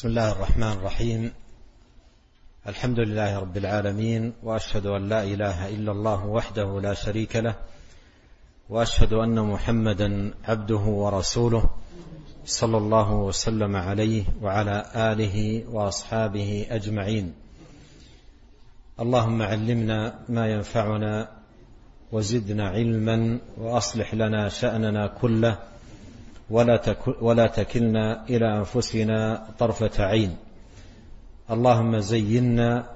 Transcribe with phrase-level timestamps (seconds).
[0.00, 1.32] بسم الله الرحمن الرحيم.
[2.66, 7.54] الحمد لله رب العالمين وأشهد أن لا إله إلا الله وحده لا شريك له
[8.68, 11.70] وأشهد أن محمدا عبده ورسوله
[12.44, 17.34] صلى الله وسلم عليه وعلى آله وأصحابه أجمعين.
[19.00, 21.28] اللهم علمنا ما ينفعنا
[22.12, 25.69] وزدنا علما وأصلح لنا شأننا كله
[26.50, 30.36] ولا تكلنا إلى أنفسنا طرفة عين.
[31.50, 32.86] اللهم زينا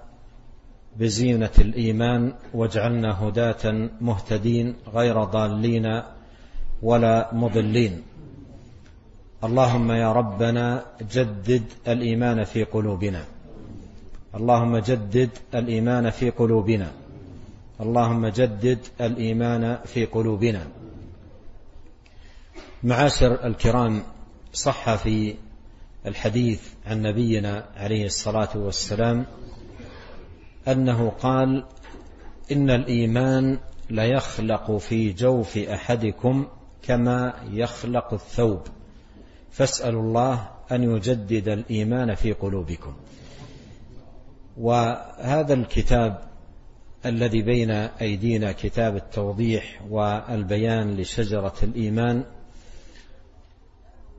[0.99, 6.03] بزينة الإيمان واجعلنا هداة مهتدين غير ضالين
[6.83, 8.03] ولا مضلين.
[9.45, 10.83] اللهم يا ربنا
[11.13, 13.23] جدد الإيمان في قلوبنا.
[14.35, 16.91] اللهم جدد الإيمان في قلوبنا.
[17.81, 20.67] اللهم جدد الإيمان في قلوبنا.
[22.85, 24.03] معاشر الكرام
[24.53, 25.35] صح في
[26.07, 29.27] الحديث عن نبينا عليه الصلاة والسلام
[30.69, 31.65] أنه قال
[32.53, 33.59] إن الإيمان
[33.91, 36.47] ليخلق في جوف أحدكم
[36.83, 38.61] كما يخلق الثوب.
[39.51, 42.95] فاسألوا الله أن يجدد الإيمان في قلوبكم.
[44.57, 46.19] وهذا الكتاب
[47.07, 52.25] الذي بين أيدينا كتاب التوضيح والبيان لشجرة الإيمان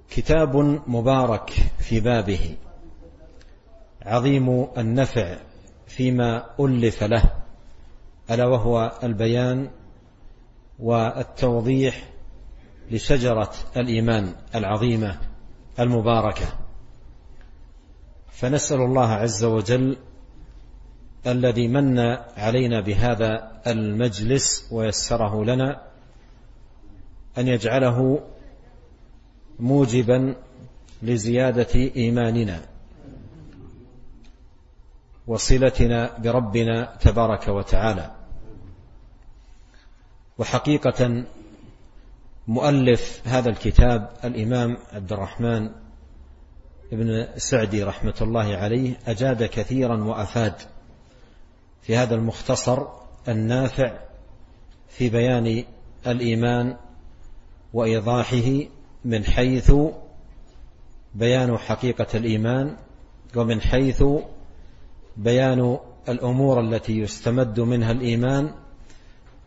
[0.10, 0.56] كتاب
[0.88, 2.56] مبارك في بابه.
[4.02, 5.38] عظيم النفع
[5.88, 7.24] فيما ألف له
[8.32, 9.70] ألا وهو البيان
[10.80, 12.10] والتوضيح
[12.92, 15.18] لشجرة الإيمان العظيمة
[15.80, 16.46] المباركة.
[18.32, 19.98] فنسأل الله عز وجل
[21.28, 22.00] الذي من
[22.38, 25.82] علينا بهذا المجلس ويسره لنا
[27.38, 28.20] أن يجعله
[29.60, 30.36] موجبا
[31.04, 32.62] لزيادة إيماننا
[35.28, 38.12] وصلتنا بربنا تبارك وتعالى.
[40.38, 41.26] وحقيقة
[42.48, 45.70] مؤلف هذا الكتاب الإمام عبد الرحمن
[46.94, 50.54] ابن سعدي رحمة الله عليه أجاد كثيرا وأفاد
[51.82, 52.88] في هذا المختصر
[53.28, 54.00] النافع
[54.90, 55.64] في بيان
[56.08, 56.78] الإيمان
[57.74, 58.62] وإيضاحه
[59.06, 59.72] من حيث
[61.16, 62.76] بيان حقيقة الإيمان
[63.36, 64.04] ومن حيث
[65.18, 65.78] بيان
[66.10, 68.52] الأمور التي يستمد منها الإيمان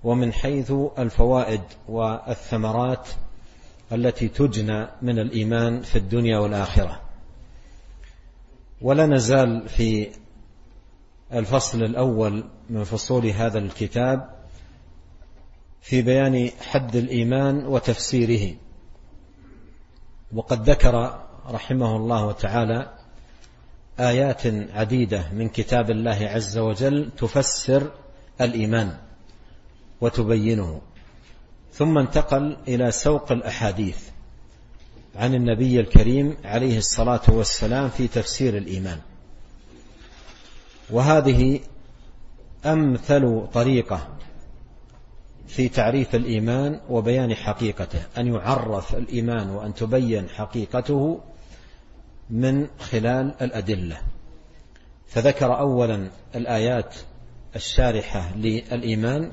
[0.05, 3.09] ومن حيث الفوائد والثمرات
[3.93, 7.01] التي تجنى من الإيمان في الدنيا والآخرة.
[8.83, 10.09] ولا نزال في
[11.33, 14.31] الفصل الأول من فصول هذا الكتاب
[15.81, 18.55] في بيان حد الإيمان وتفسيره.
[20.35, 22.95] وقد ذكر رحمه الله تعالى
[24.01, 27.91] آيات عديدة من كتاب الله عز وجل تفسر
[28.41, 28.97] الإيمان
[30.01, 30.81] وتبينه.
[31.73, 34.09] ثم انتقل إلى سوق الأحاديث
[35.17, 38.99] عن النبي الكريم عليه الصلاة والسلام في تفسير الإيمان.
[40.91, 41.61] وهذه
[42.67, 44.09] أمثل طريقة
[45.49, 51.21] في تعريف الإيمان وبيان حقيقته أن يعرف الإيمان وأن تبين حقيقته
[52.31, 54.01] من خلال الأدلة.
[55.09, 56.95] فذكر أولا الآيات
[57.57, 59.33] الشارحة للإيمان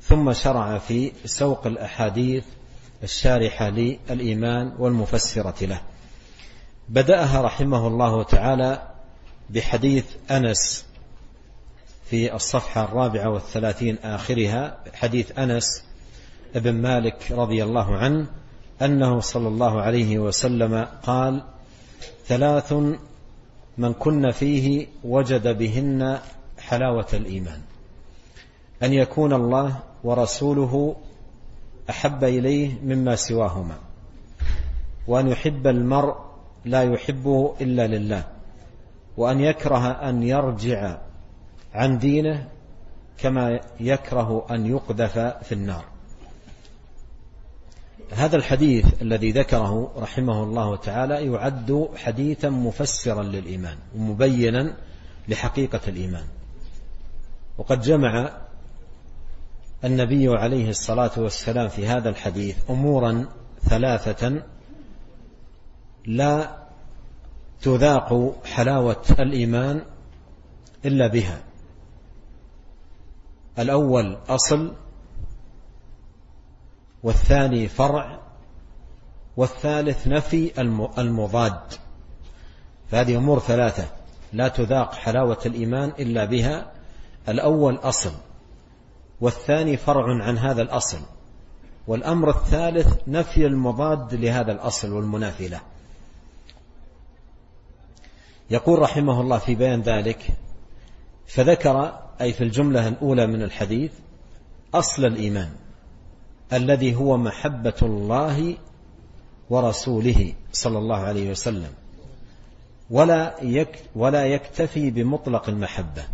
[0.00, 2.44] ثم شرع في سوق الأحاديث
[3.02, 5.80] الشارحة للإيمان والمفسرة له.
[6.88, 8.88] بدأها رحمه الله تعالى
[9.50, 10.91] بحديث أنس
[12.12, 15.84] في الصفحة الرابعة والثلاثين آخرها حديث أنس
[16.54, 18.26] بن مالك رضي الله عنه
[18.82, 21.42] أنه صلى الله عليه وسلم قال
[22.26, 22.72] ثلاث
[23.78, 26.18] من كن فيه وجد بهن
[26.58, 27.60] حلاوة الإيمان
[28.82, 30.96] أن يكون الله ورسوله
[31.90, 33.76] أحب إليه مما سواهما
[35.06, 36.16] وأن يحب المرء
[36.64, 38.24] لا يحبه إلا لله
[39.16, 40.98] وأن يكره أن يرجع
[41.74, 42.48] عن دينه
[43.18, 45.84] كما يكره أن يقذف في النار.
[48.12, 54.76] هذا الحديث الذي ذكره رحمه الله تعالى يعد حديثا مفسرا للإيمان ومبينا
[55.28, 56.24] لحقيقة الإيمان.
[57.58, 58.30] وقد جمع
[59.84, 63.28] النبي عليه الصلاة والسلام في هذا الحديث أمورا
[63.62, 64.42] ثلاثة
[66.06, 66.56] لا
[67.62, 69.82] تذاق حلاوة الإيمان
[70.84, 71.51] إلا بها.
[73.58, 74.74] الأول أصل
[77.02, 78.20] والثاني فرع
[79.36, 80.60] والثالث نفي
[80.98, 81.60] المضاد.
[82.90, 83.88] فهذه أمور ثلاثة
[84.32, 86.72] لا تذاق حلاوة الإيمان إلا بها.
[87.28, 88.12] الأول أصل
[89.20, 91.00] والثاني فرع عن هذا الأصل.
[91.86, 95.60] والأمر الثالث نفي المضاد لهذا الأصل والمنافي له.
[98.50, 100.26] يقول رحمه الله في بيان ذلك
[101.26, 103.92] فذكر أي في الجملة الأولى من الحديث
[104.74, 105.50] أصل الإيمان
[106.52, 108.56] الذي هو محبة الله
[109.50, 111.72] ورسوله صلى الله عليه وسلم
[112.90, 113.34] ولا
[113.96, 116.04] ولا يكتفي بمطلق المحبة.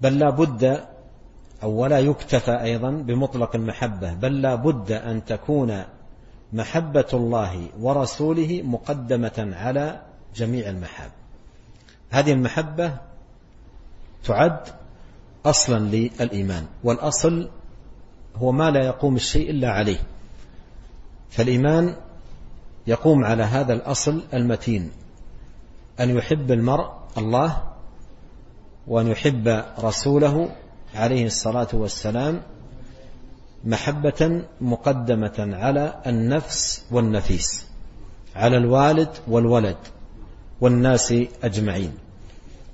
[0.00, 0.84] بل لا بد
[1.62, 5.82] أو ولا يكتفى أيضا بمطلق المحبة بل لا بد أن تكون
[6.52, 10.02] محبة الله ورسوله مقدمة على
[10.34, 11.10] جميع المحاب.
[12.10, 12.92] هذه المحبة
[14.24, 14.60] تعد
[15.46, 17.50] أصلا للإيمان والأصل
[18.36, 19.98] هو ما لا يقوم الشيء إلا عليه.
[21.30, 21.96] فالإيمان
[22.86, 24.90] يقوم على هذا الأصل المتين
[26.00, 27.62] أن يحب المرء الله
[28.86, 30.48] وأن يحب رسوله
[30.94, 32.42] عليه الصلاة والسلام
[33.64, 37.66] محبة مقدمة على النفس والنفيس
[38.36, 39.76] على الوالد والولد
[40.60, 41.92] والناس أجمعين.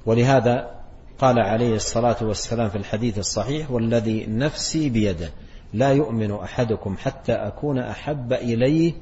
[0.06, 0.79] ولهذا
[1.20, 5.30] قال عليه الصلاة والسلام في الحديث الصحيح والذي نفسي بيده
[5.72, 8.92] لا يؤمن أحدكم حتى أكون أحب إليه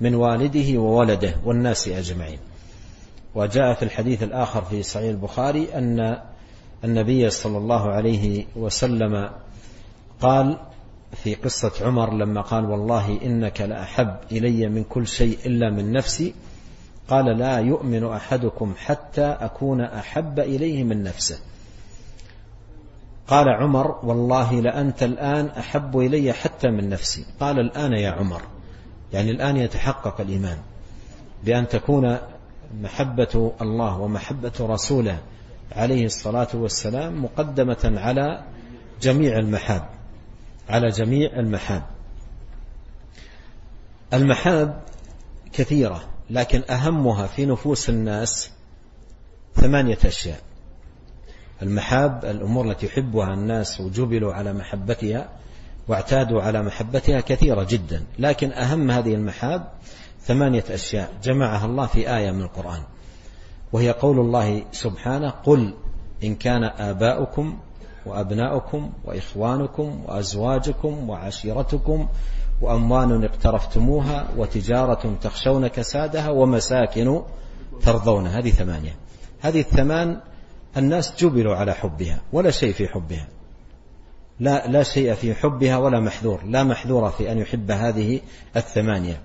[0.00, 2.38] من والده وولده والناس أجمعين.
[3.34, 6.18] وجاء في الحديث الآخر في صحيح البخاري أن
[6.84, 9.30] النبي صلى الله عليه وسلم
[10.20, 10.58] قال
[11.22, 16.34] في قصة عمر لما قال والله إنك لأحب إلي من كل شيء إلا من نفسي.
[17.08, 21.38] قال لا يؤمن أحدكم حتى أكون أحب إليه من نفسه.
[23.28, 27.24] قال عمر والله لأنت الآن أحب إلي حتى من نفسي.
[27.40, 28.42] قال الآن يا عمر.
[29.12, 30.58] يعني الآن يتحقق الإيمان
[31.44, 32.18] بأن تكون
[32.80, 35.18] محبة الله ومحبة رسوله
[35.72, 38.44] عليه الصلاة والسلام مقدمة على
[39.02, 39.88] جميع المحاب
[40.68, 41.82] على جميع المحاب.
[44.12, 44.80] المحاب
[45.52, 48.50] كثيرة لكن أهمها في نفوس الناس
[49.54, 50.40] ثمانية أشياء.
[51.62, 55.28] المحاب الأمور التي يحبها الناس وجبلوا على محبتها
[55.88, 58.04] واعتادوا على محبتها كثيرة جدا.
[58.18, 59.68] لكن أهم هذه المحاب
[60.20, 62.82] ثمانية أشياء جمعها الله في آية من القرآن.
[63.72, 65.74] وهي قول الله سبحانه قل
[66.24, 67.58] إن كان آباؤكم
[68.06, 72.08] وأبناؤكم وإخوانكم وأزواجكم وعشيرتكم
[72.60, 77.22] وأموال اقترفتموها وتجارة تخشون كسادها ومساكن
[77.82, 78.96] ترضون هذه ثمانية.
[79.40, 80.20] هذه الثمان
[80.76, 83.26] الناس جبلوا على حبها ولا شيء في حبها.
[84.40, 88.20] لا لا شيء في حبها ولا محذور لا محذور في أن يحب هذه
[88.56, 89.20] الثمانية.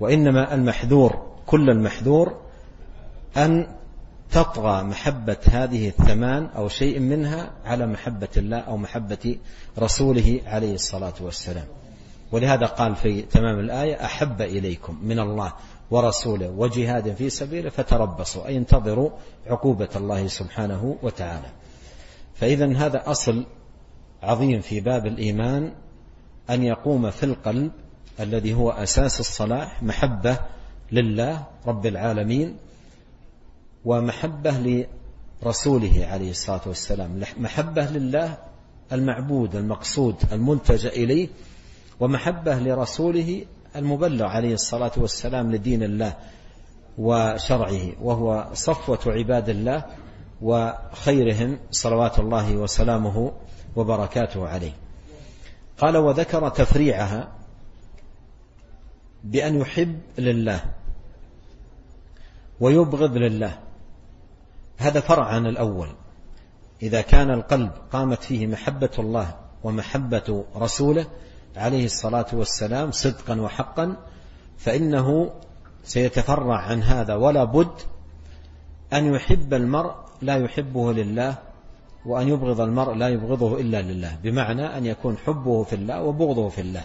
[0.00, 2.40] وإنما المحذور كل المحذور
[3.36, 3.66] أن
[4.30, 9.36] تطغى محبة هذه الثمان أو شيء منها على محبة الله أو محبة
[9.78, 11.66] رسوله عليه الصلاة والسلام.
[12.32, 15.52] ولهذا قال في تمام الآية أحب إليكم من الله.
[15.90, 19.10] ورسوله وجهاد في سبيله فتربصوا أي انتظروا
[19.46, 21.50] عقوبة الله سبحانه وتعالى.
[22.34, 23.46] فإذا هذا أصل
[24.22, 25.72] عظيم في باب الإيمان
[26.50, 27.72] أن يقوم في القلب
[28.20, 30.38] الذي هو أساس الصلاح محبة
[30.92, 32.56] لله رب العالمين
[33.84, 34.86] ومحبة
[35.42, 37.22] لرسوله عليه الصلاة والسلام.
[37.38, 38.38] محبة لله
[38.92, 41.28] المعبود المقصود الملتجأ إليه
[42.00, 43.44] ومحبة لرسوله
[43.76, 46.16] المبلغ عليه الصلاة والسلام لدين الله
[46.98, 49.84] وشرعه وهو صفوة عباد الله
[50.42, 53.32] وخيرهم صلوات الله وسلامه
[53.76, 54.72] وبركاته عليه.
[55.78, 57.28] قال وذكر تفريعها
[59.24, 60.60] بأن يحب لله
[62.60, 63.58] ويبغض لله.
[64.78, 65.88] هذا فرع عن الأول.
[66.82, 69.34] إذا كان القلب قامت فيه محبة الله
[69.64, 71.06] ومحبة رسوله
[71.56, 73.96] عليه الصلاة والسلام صدقا وحقا
[74.58, 75.30] فإنه
[75.84, 77.72] سيتفرع عن هذا ولا بد
[78.92, 81.38] أن يحب المرء لا يحبه لله
[82.06, 86.60] وأن يبغض المرء لا يبغضه إلا لله بمعنى أن يكون حبه في الله وبغضه في
[86.60, 86.84] الله.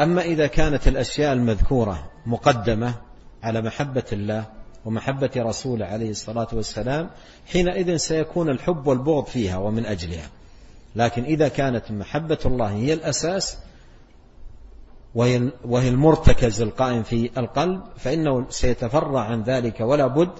[0.00, 2.94] أما إذا كانت الأشياء المذكورة مقدمة
[3.42, 4.44] على محبة الله
[4.84, 7.10] ومحبة رسوله عليه الصلاة والسلام
[7.46, 10.30] حينئذ سيكون الحب والبغض فيها ومن أجلها.
[10.96, 13.58] لكن إذا كانت محبة الله هي الأساس
[15.64, 20.30] وهي المرتكز القائم في القلب فإنه سيتفرع عن ذلك ولا بد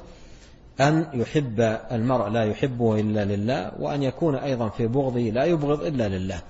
[0.80, 1.60] أن يحب
[1.92, 6.42] المرء لا يحبه إلا لله وأن يكون أيضا في بغضه لا يبغض إلا لله.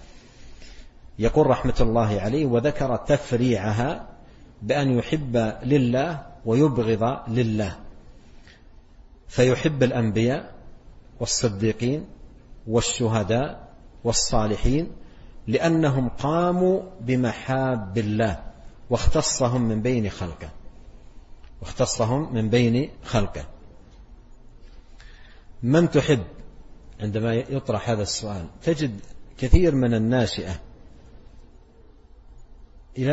[1.18, 4.06] يقول رحمة الله عليه وذكر تفريعها
[4.62, 7.76] بأن يحب لله ويبغض لله.
[9.28, 10.52] فيحب الأنبياء
[11.20, 12.04] والصديقين
[12.66, 13.65] والشهداء
[14.06, 14.92] والصالحين
[15.46, 18.42] لأنهم قاموا بمحاب الله
[18.90, 20.50] واختصهم من بين خلقه.
[21.62, 23.44] واختصهم من بين خلقه.
[25.62, 26.22] من تحب؟
[27.00, 29.00] عندما يطرح هذا السؤال تجد
[29.38, 30.60] كثير من الناشئة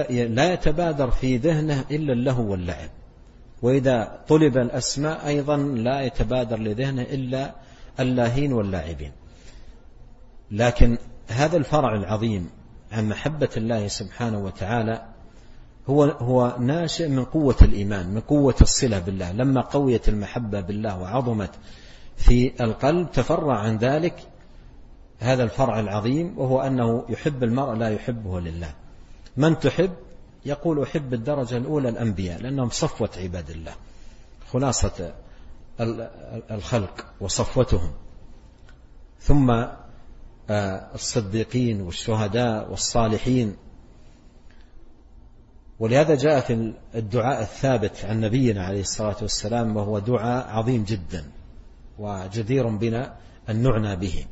[0.10, 2.90] لا يتبادر في ذهنه إلا اللهو واللعب.
[3.62, 7.56] وإذا طلب الأسماء أيضا لا يتبادر لذهنه إلا
[8.00, 9.12] اللاهين واللاعبين.
[10.52, 10.98] لكن
[11.28, 12.50] هذا الفرع العظيم
[12.92, 15.06] عن محبة الله سبحانه وتعالى
[15.90, 19.32] هو هو ناشئ من قوة الإيمان من قوة الصلة بالله.
[19.32, 21.52] لما قويت المحبة بالله وعظمت
[22.18, 24.16] في القلب تفرع عن ذلك
[25.20, 28.74] هذا الفرع العظيم وهو أنه يحب المرء لا يحبه لله.
[29.38, 29.92] من تحب؟
[30.46, 33.74] يقول أحب الدرجة الأولى الأنبياء لأنهم صفوة عباد الله
[34.52, 35.14] خلاصة
[36.52, 37.92] الخلق وصفوتهم.
[39.20, 39.66] ثم
[40.50, 43.56] الصديقين والشهداء والصالحين.
[45.80, 51.26] ولهذا جاء في الدعاء الثابت عن نبينا عليه الصلاة والسلام وهو دعاء عظيم جدا
[52.00, 53.14] وجدير بنا
[53.50, 54.26] أن نعنى به.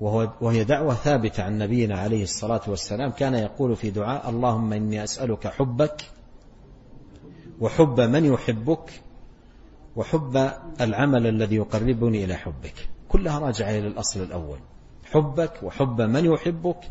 [0.00, 3.10] وهو وهي دعوة ثابتة عن نبينا عليه الصلاة والسلام.
[3.10, 6.04] كان يقول في دعاء اللهم إني أسألك حبك
[7.60, 9.02] وحب من يحبك
[9.96, 10.50] وحب
[10.80, 12.88] العمل الذي يقربني إلى حبك.
[13.08, 14.58] كلها راجعة إلى الأصل الأول.
[15.12, 16.90] حبك وحب من يحبك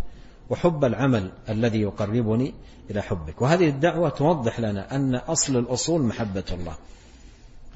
[0.49, 2.53] وحب العمل الذي يقربني
[2.91, 3.41] إلى حبك.
[3.41, 6.75] وهذه الدعوة توضح لنا أن أصل الأصول محبة الله.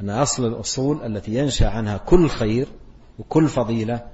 [0.01, 2.67] أن أصل الأصول التي ينشأ عنها كل خير
[3.19, 4.07] وكل فضيلة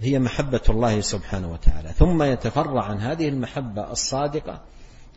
[0.00, 1.88] هي محبة الله سبحانه وتعالى.
[1.88, 4.60] ثم يتفرع عن هذه المحبة الصادقة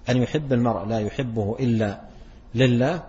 [0.10, 2.02] أن يحب المرء لا يحبه إلا
[2.56, 3.04] لله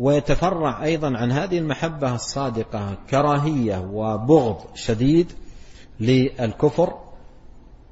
[0.00, 5.32] ويتفرع أيضا عن هذه المحبة الصادقة كراهية وبغض شديد
[6.00, 6.98] للكفر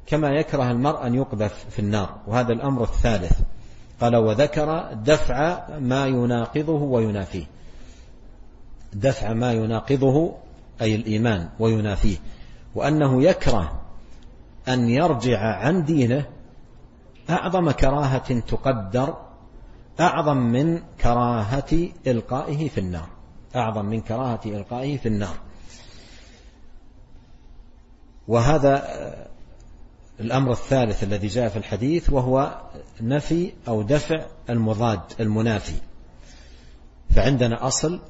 [0.07, 2.17] كما يكره المرء أن يقذف في النار.
[2.27, 3.41] وهذا الأمر الثالث.
[4.01, 7.45] قال وذكر دفع ما يناقضه وينافيه.
[8.93, 10.35] دفع ما يناقضه
[10.81, 12.17] أي الإيمان وينافيه.
[12.75, 13.81] وأنه يكره
[14.69, 16.25] أن يرجع عن دينه
[17.31, 19.28] أعظم كراهة تقدر
[20.01, 23.09] أعظم من كراهة إلقائه في النار.
[23.57, 25.37] أعظم من كراهة إلقائه في النار.
[28.29, 28.89] وهذا
[30.21, 32.61] الأمر الثالث الذي جاء في الحديث وهو
[33.01, 35.77] نفي أو دفع المضاد المنافي.
[37.11, 38.01] فعندنا أصل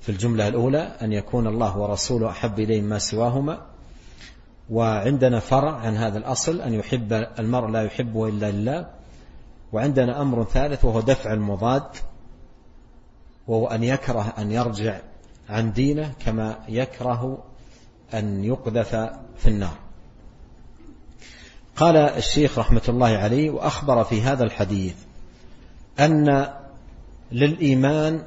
[0.00, 3.66] في الجملة الأولى أن يكون الله ورسوله أحب إليه ما سواهما.
[4.70, 8.93] وعندنا فرع عن هذا الأصل أن يحب المرء لا يحبه إلا لله.
[9.74, 11.86] وعندنا أمر ثالث وهو دفع المضاد
[13.46, 15.00] وهو أن يكره أن يرجع
[15.48, 17.38] عن دينه كما يكره
[18.14, 18.96] أن يقذف
[19.36, 19.76] في النار.
[21.76, 24.94] قال الشيخ رحمة الله عليه وأخبر في هذا الحديث
[26.00, 26.48] أن
[27.32, 28.22] للإيمان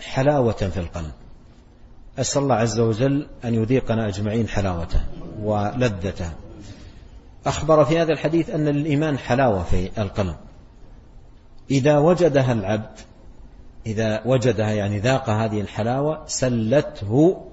[0.00, 1.12] حلاوة في القلب.
[2.18, 5.00] أسأل الله عز وجل أن يذيقنا أجمعين حلاوته
[5.42, 6.30] ولذته.
[7.46, 10.36] أخبر في هذا الحديث أن للإيمان حلاوة في القلب.
[11.70, 12.98] إذا وجدها العبد
[13.86, 17.44] إذا وجدها يعني ذاق هذه الحلاوة سلته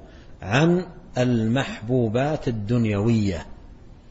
[0.41, 0.85] عن
[1.17, 3.45] المحبوبات الدنيوية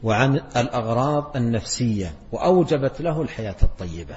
[0.03, 4.15] وعن الأغراض النفسية وأوجبت له الحياة الطيبة.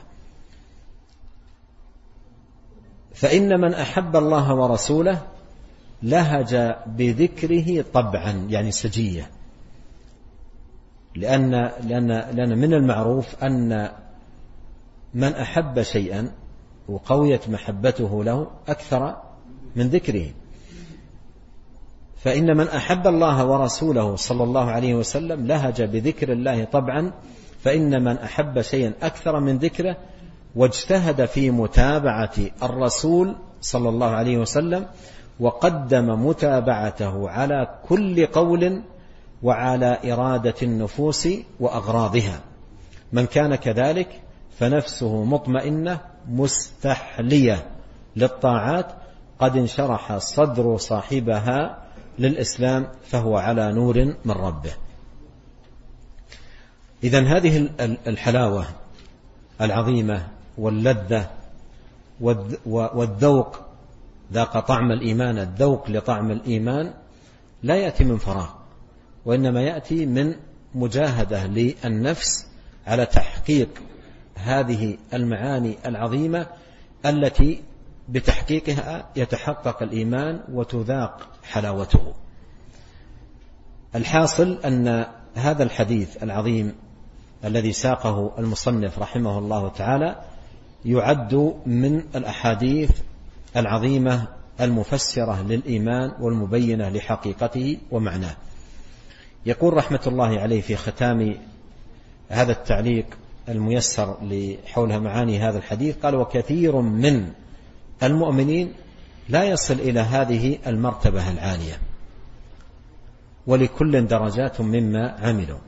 [3.14, 5.22] فإن من أحب الله ورسوله
[6.02, 9.30] لهج بذكره طبعا يعني سجية.
[11.16, 11.50] لأن,
[11.82, 13.90] لأن, لأن من المعروف أن
[15.14, 16.30] من أحب شيئا
[16.88, 19.16] وقويت محبته له أكثر
[19.76, 20.26] من ذكره.
[22.16, 27.12] فإن من أحب الله ورسوله صلى الله عليه وسلم لهج بذكر الله طبعا
[27.64, 29.96] فإن من أحب شيئا أكثر من ذكره
[30.56, 34.86] واجتهد في متابعة الرسول صلى الله عليه وسلم
[35.40, 38.82] وقدم متابعته على كل قول
[39.42, 41.28] وعلى إرادة النفوس
[41.60, 42.40] وأغراضها.
[43.12, 44.20] من كان كذلك
[44.60, 47.66] فنفسه مطمئنة مستحلية
[48.16, 48.92] للطاعات
[49.38, 51.84] قد انشرح صدر صاحبها
[52.18, 54.72] للإسلام فهو على نور من ربه.
[57.04, 57.68] إذا هذه
[58.06, 58.66] الحلاوة
[59.60, 61.30] العظيمة واللذة
[62.66, 63.60] والذوق
[64.32, 66.94] ذاق طعم الإيمان الذوق لطعم الإيمان
[67.62, 68.48] لا يأتي من فراغ
[69.24, 70.34] وإنما يأتي من
[70.74, 72.46] مجاهدة للنفس
[72.86, 73.68] على تحقيق
[74.34, 76.46] هذه المعاني العظيمة
[77.06, 77.62] التي
[78.08, 82.14] بتحقيقها يتحقق الإيمان وتذاق حلاوته.
[83.94, 86.74] الحاصل أن هذا الحديث العظيم
[87.44, 90.20] الذي ساقه المصنف رحمه الله تعالى
[90.84, 92.90] يعد من الأحاديث
[93.56, 94.26] العظيمة
[94.60, 98.36] المفسرة للإيمان والمبينة لحقيقته ومعناه.
[99.46, 101.36] يقول رحمة الله عليه في ختام
[102.28, 103.06] هذا التعليق
[103.50, 107.32] الميسر لحول معاني هذا الحديث قال وكثير من
[108.02, 108.72] المؤمنين
[109.28, 111.78] لا يصل إلى هذه المرتبة العالية
[113.46, 115.58] ولكل درجات مما عملوا.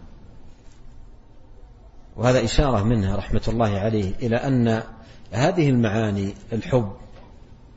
[2.17, 4.83] وهذا إشارة منها رحمة الله عليه إلى أن
[5.33, 6.93] هذه المعاني الحب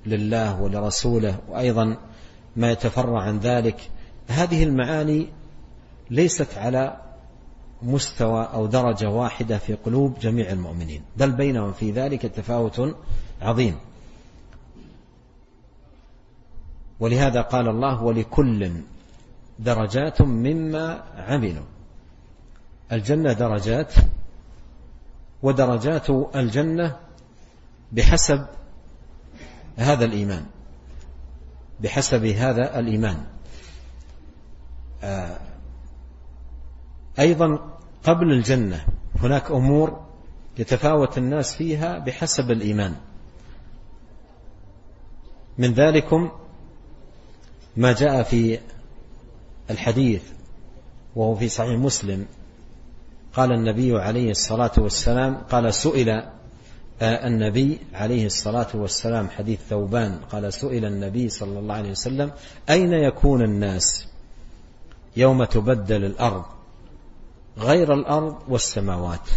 [0.05, 1.97] لله ولرسوله وأيضا
[2.55, 3.89] ما يتفرع عن ذلك
[4.27, 5.27] هذه المعاني
[6.09, 7.01] ليست على
[7.83, 11.01] مستوى أو درجة واحدة في قلوب جميع المؤمنين.
[11.17, 12.95] بل بينهم في ذلك تفاوت
[13.41, 13.75] عظيم.
[16.99, 18.71] ولهذا قال الله ولكل
[19.59, 21.65] درجات مما عملوا.
[22.91, 23.93] الجنة درجات
[25.43, 26.95] ودرجات الجنة
[27.91, 28.45] بحسب
[29.77, 30.45] هذا الإيمان.
[31.79, 33.25] بحسب هذا الإيمان.
[35.03, 35.37] آه،
[37.19, 37.59] أيضا
[38.03, 40.05] قبل الجنة هناك أمور
[40.57, 42.95] يتفاوت الناس فيها بحسب الإيمان.
[45.57, 46.31] من ذلكم
[47.77, 48.59] ما جاء في
[49.69, 50.21] الحديث
[51.15, 52.25] وهو في صحيح مسلم.
[53.33, 56.09] قال النبي عليه الصلاة والسلام قال سئل
[57.01, 62.31] آه، النبي عليه الصلاة والسلام حديث ثوبان قال سئل النبي صلى الله عليه وسلم
[62.69, 64.07] أين يكون الناس
[65.17, 66.45] يوم تبدل الأرض؟
[67.57, 69.29] غير الأرض والسماوات.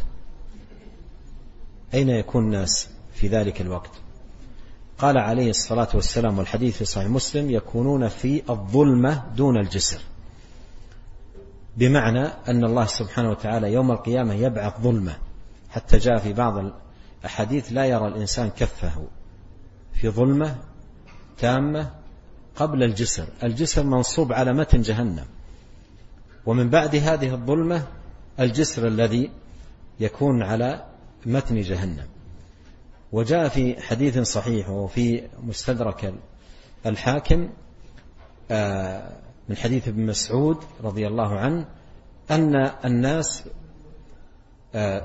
[1.95, 3.91] أين يكون الناس في ذلك الوقت؟
[4.99, 10.01] قال عليه الصلاة والسلام والحديث في صحيح مسلم يكونون في الظلمة دون الجسر.
[11.77, 15.17] بمعنى أن الله سبحانه وتعالى يوم القيامة يبعث ظلمة.
[15.71, 16.73] حتى جاء في بعض
[17.23, 19.07] الأحاديث لا يرى الإنسان كفه.
[19.93, 20.57] في ظلمة
[21.39, 21.91] تامة
[22.57, 23.27] قبل الجسر.
[23.43, 25.27] الجسر منصوب على متن جهنم.
[26.47, 27.87] ومن بعد هذه الظلمة
[28.41, 29.31] الجسر الذي
[30.01, 30.87] يكون على
[31.27, 32.07] متن جهنم.
[33.13, 36.15] وجاء في حديث صحيح وفي مستدرك
[36.87, 37.49] الحاكم
[38.51, 39.13] آه،
[39.49, 41.69] من حديث ابن مسعود رضي الله عنه
[42.31, 43.45] أن الناس
[44.75, 45.05] آه،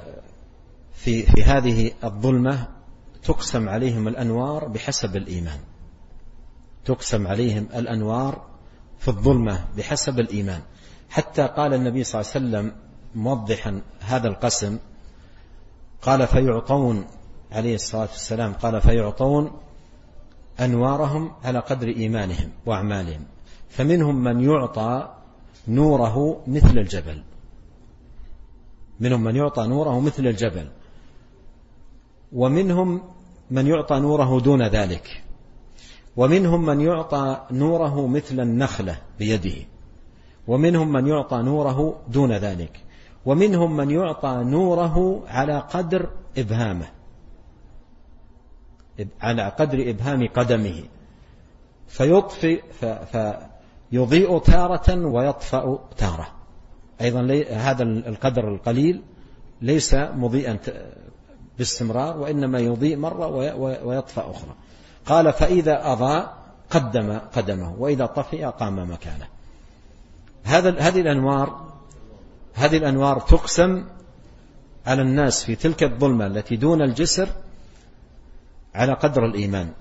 [0.94, 2.68] في في هذه الظلمة
[3.24, 5.60] تقسم عليهم الأنوار بحسب الإيمان.
[6.86, 8.46] تقسم عليهم الأنوار
[9.00, 10.62] في الظلمة بحسب الإيمان.
[11.10, 12.76] حتى قال النبي صلى الله عليه وسلم
[13.16, 14.80] موضحا هذا القسم
[16.02, 17.06] قال فيعطون
[17.52, 19.52] عليه الصلاة والسلام قال فيعطون
[20.60, 23.26] أنوارهم على قدر إيمانهم وأعمالهم
[23.70, 25.10] فمنهم من يعطى
[25.68, 27.24] نوره مثل الجبل.
[29.00, 30.70] منهم من يعطى نوره مثل الجبل
[32.34, 33.02] ومنهم
[33.52, 35.24] من يعطى نوره دون ذلك
[36.18, 39.56] ومنهم من يعطى نوره مثل النخلة بيده
[40.48, 42.80] ومنهم من يعطى نوره دون ذلك.
[43.26, 46.88] ومنهم من يعطى نوره على قدر إبهامه.
[49.22, 50.84] على قدر إبهام قدمه.
[51.88, 52.62] فيطفئ
[53.92, 56.28] فيضيء تارة ويطفأ تارة.
[57.02, 59.02] أيضا هذا القدر القليل
[59.62, 60.60] ليس مضيئا
[61.58, 63.28] باستمرار وإنما يضيء مرة
[63.86, 64.56] ويطفأ أخرى.
[65.06, 66.38] قال فإذا أضاء
[66.70, 69.28] قدم قدمه وإذا طفئ قام مكانه.
[70.44, 71.73] هذا هذه الأنوار
[72.54, 73.86] هذه الأنوار تقسم
[74.86, 77.30] على الناس في تلك الظلمة التي دون الجسر
[78.76, 79.72] على قدر الإيمان.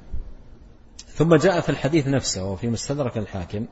[1.14, 3.66] ثم جاء في الحديث نفسه وفي مستدرك الحاكم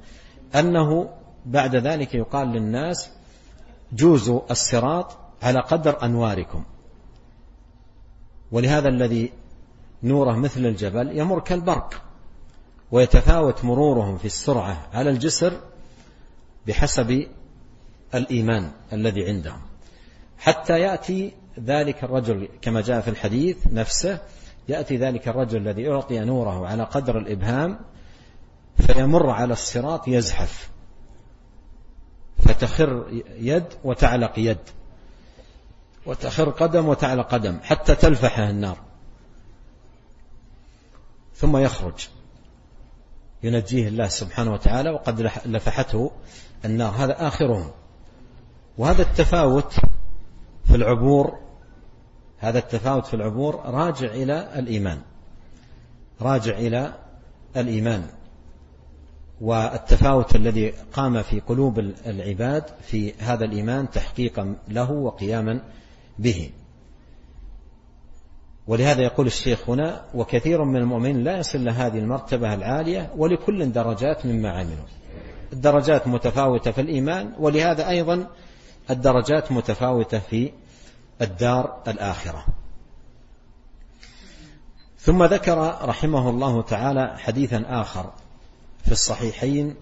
[0.55, 1.11] أنه
[1.47, 3.11] بعد ذلك يقال للناس
[3.93, 6.65] جوزوا الصراط على قدر أنواركم.
[8.53, 9.33] ولهذا الذي
[10.03, 12.03] نوره مثل الجبل يمر كالبرق
[12.93, 15.61] ويتفاوت مرورهم في السرعة على الجسر
[16.67, 17.27] بحسب
[18.15, 19.61] الإيمان الذي عندهم.
[20.39, 24.19] حتى يأتي ذلك الرجل كما جاء في الحديث نفسه
[24.69, 27.79] يأتي ذلك الرجل الذي أعطي نوره على قدر الإبهام
[28.87, 30.71] فيمر على الصراط يزحف.
[32.39, 34.59] فتخر يد وتعلق يد.
[36.07, 38.79] وتخر قدم وتعلق قدم حتى تلفحه النار.
[41.35, 42.09] ثم يخرج.
[43.43, 46.11] ينجيه الله سبحانه وتعالى وقد لفحته
[46.65, 46.91] النار.
[46.91, 47.71] هذا آخرهم.
[48.79, 49.75] وهذا التفاوت
[50.65, 51.39] في العبور
[52.39, 54.99] هذا التفاوت في العبور راجع إلى الإيمان.
[56.21, 56.95] راجع إلى
[57.57, 58.07] الإيمان.
[59.41, 65.61] والتفاوت الذي قام في قلوب العباد في هذا الإيمان تحقيقا له وقياما
[66.19, 66.51] به.
[68.67, 74.51] ولهذا يقول الشيخ هنا وكثير من المؤمنين لا يصل لهذه المرتبة العالية ولكل درجات مما
[74.51, 74.87] عملوا.
[75.53, 78.27] الدرجات متفاوتة في الإيمان ولهذا أيضا
[78.91, 80.53] الدرجات متفاوتة في
[81.23, 82.45] الدار الآخرة.
[84.99, 88.13] ثم ذكر رحمه الله تعالى حديثا آخر
[88.85, 89.75] في الصحيحين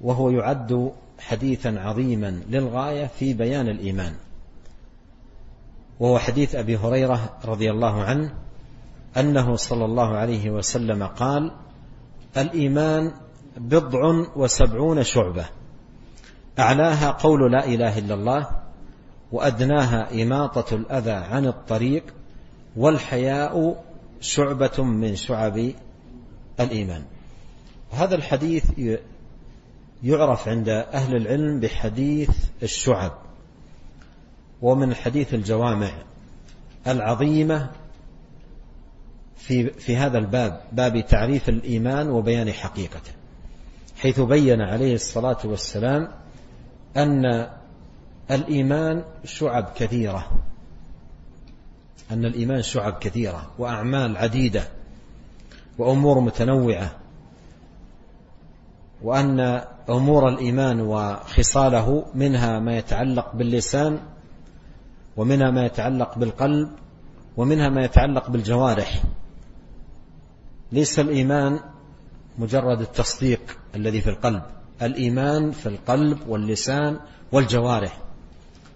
[0.00, 4.14] وهو يعد حديثا عظيما للغاية في بيان الإيمان.
[6.00, 8.34] وهو حديث أبي هريرة رضي الله عنه
[9.16, 11.52] أنه صلى الله عليه وسلم قال
[12.36, 13.12] الإيمان
[13.56, 15.46] بضع وسبعون شعبة.
[16.58, 18.50] أعلاها قول لا إله إلا الله
[19.32, 22.04] وأدناها إماطة الأذى عن الطريق
[22.76, 23.84] والحياء
[24.20, 25.72] شعبة من شعب
[26.60, 27.04] الإيمان.
[27.92, 28.64] هذا الحديث
[30.02, 32.30] يعرف عند أهل العلم بحديث
[32.62, 33.12] الشعب
[34.62, 35.90] ومن حديث الجوامع
[36.86, 37.70] العظيمة
[39.36, 43.12] في في هذا الباب باب تعريف الإيمان وبيان حقيقته
[43.96, 46.08] حيث بين عليه الصلاة والسلام
[46.96, 47.48] أن
[48.30, 50.30] الإيمان شعب كثيرة.
[52.10, 54.68] أن الإيمان شعب كثيرة وأعمال عديدة
[55.78, 56.90] وأمور متنوعة
[59.02, 64.00] وأن أمور الإيمان وخصاله منها ما يتعلق باللسان
[65.16, 66.70] ومنها ما يتعلق بالقلب
[67.36, 69.02] ومنها ما يتعلق بالجوارح.
[70.72, 71.60] ليس الإيمان
[72.38, 74.42] مجرد التصديق الذي في القلب.
[74.82, 76.96] الإيمان في القلب واللسان
[77.32, 77.98] والجوارح.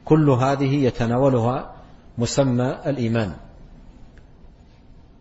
[0.05, 1.75] كل هذه يتناولها
[2.19, 3.33] مسمى الإيمان.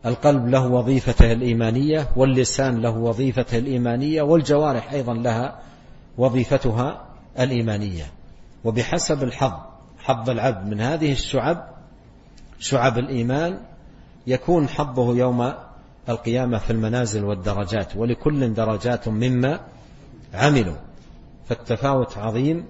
[0.06, 5.60] القلب له وظيفته الإيمانية واللسان له وظيفته الإيمانية والجوارح أيضا لها
[6.18, 7.06] وظيفتها
[7.40, 8.06] الإيمانية.
[8.64, 11.68] وبحسب الحظ حظ العبد من هذه الشعب
[12.60, 13.60] شعب الإيمان
[14.28, 15.54] يكون حظه يوم
[16.10, 19.60] القيامة في المنازل والدرجات ولكل درجات مما
[20.34, 20.78] عملوا.
[21.46, 22.66] فالتفاوت عظيم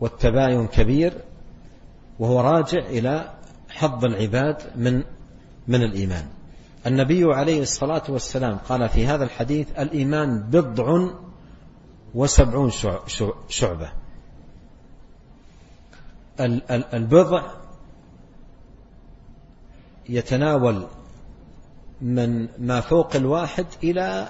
[0.00, 1.12] والتباين كبير
[2.18, 3.30] وهو راجع إلى
[3.68, 5.02] حظ العباد من
[5.68, 6.26] من الإيمان.
[6.86, 11.10] النبي عليه الصلاة والسلام قال في هذا الحديث الإيمان بضع
[12.14, 12.70] وسبعون
[13.48, 13.92] شعبة.
[16.94, 17.42] البضع
[20.08, 20.86] يتناول
[22.00, 24.28] من ما فوق الواحد إلى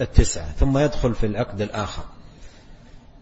[0.00, 2.02] التسعة ثم يدخل في العقد الآخر.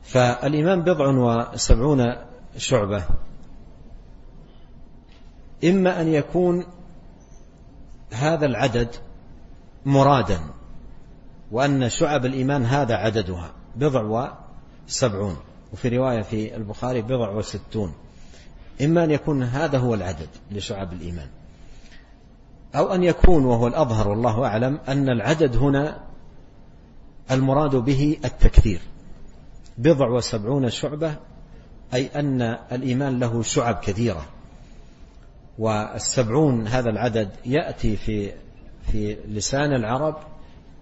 [0.02, 2.16] فالإيمان بضع وسبعون
[2.56, 3.04] شعبة.
[5.64, 6.64] إما أن يكون
[8.12, 8.88] هذا العدد
[9.86, 10.40] مرادا
[11.50, 14.32] وأن شعب الإيمان هذا عددها بضع
[14.86, 15.36] وسبعون.
[15.72, 17.92] وفي رواية في البخاري بضع وستون.
[18.82, 21.28] إما أن يكون هذا هو العدد لشعب الإيمان.
[22.74, 26.09] أو أن يكون وهو الأظهر والله أعلم أن العدد هنا
[27.30, 28.80] المراد به التكثير.
[29.78, 31.16] بضع وسبعون شعبة
[31.94, 34.26] أي أن الإيمان له شعب كثيرة.
[35.58, 38.32] والسبعون هذا العدد يأتي في
[38.92, 40.16] في لسان العرب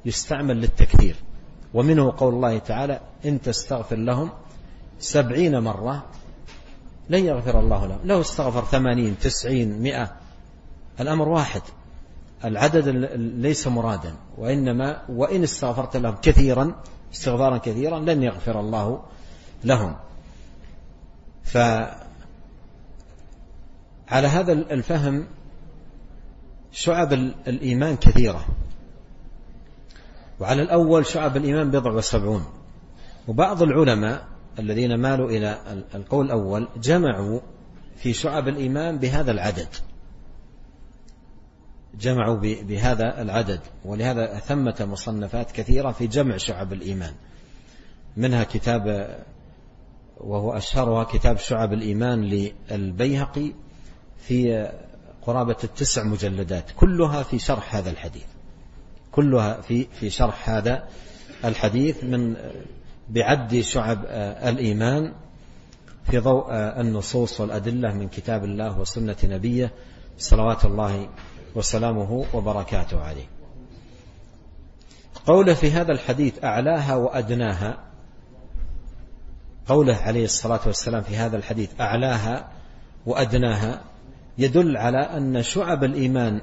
[0.05, 1.17] يستعمل للتكثير.
[1.75, 4.31] ومنه قول الله تعالى إن تستغفر لهم
[4.99, 6.07] سبعين مرة
[7.11, 7.99] لن يغفر الله لهم.
[8.05, 10.17] لو استغفر ثمانين تسعين مئة
[11.01, 11.63] الأمر واحد.
[12.44, 19.03] العدد ليس مرادا وإنما وإن استغفرت لهم كثيرا استغفارا كثيرا لن يغفر الله
[19.64, 19.96] لهم.
[21.44, 21.98] فعلى
[24.11, 25.27] هذا الفهم
[26.72, 27.12] شعب
[27.46, 28.46] الإيمان كثيرة.
[30.40, 32.44] وعلى الأول شعب الإيمان بضع وسبعون.
[33.29, 34.27] وبعض العلماء
[34.59, 35.59] الذين مالوا إلى
[35.94, 37.40] القول الأول جمعوا
[37.96, 39.68] في شعب الإيمان بهذا العدد.
[41.99, 47.15] جمعوا بهذا العدد ولهذا ثمة مصنفات كثيرة في جمع شعب الإيمان.
[48.17, 49.17] منها كتاب
[50.17, 53.53] وهو أشهرها كتاب شعب الإيمان للبيهقي
[54.19, 54.69] في
[55.23, 58.27] قرابة التسع مجلدات كلها في شرح هذا الحديث.
[59.13, 60.89] كلها في في شرح هذا
[61.45, 62.37] الحديث من
[63.09, 64.05] بعد شعب
[64.49, 65.13] الإيمان
[66.11, 69.73] في ضوء النصوص والأدلة من كتاب الله وسنة نبيه
[70.19, 71.09] صلوات الله
[71.55, 73.27] وسلامه وبركاته عليه.
[75.27, 77.79] قوله في هذا الحديث أعلاها وأدناها
[79.67, 82.49] قوله عليه الصلاة والسلام في هذا الحديث أعلاها
[83.07, 83.81] وأدناها
[84.39, 86.41] يدل على أن شعب الإيمان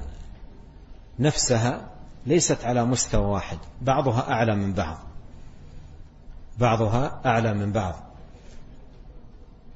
[1.18, 1.88] نفسها
[2.26, 4.98] ليست على مستوى واحد بعضها أعلى من بعض.
[6.58, 7.94] بعضها أعلى من بعض.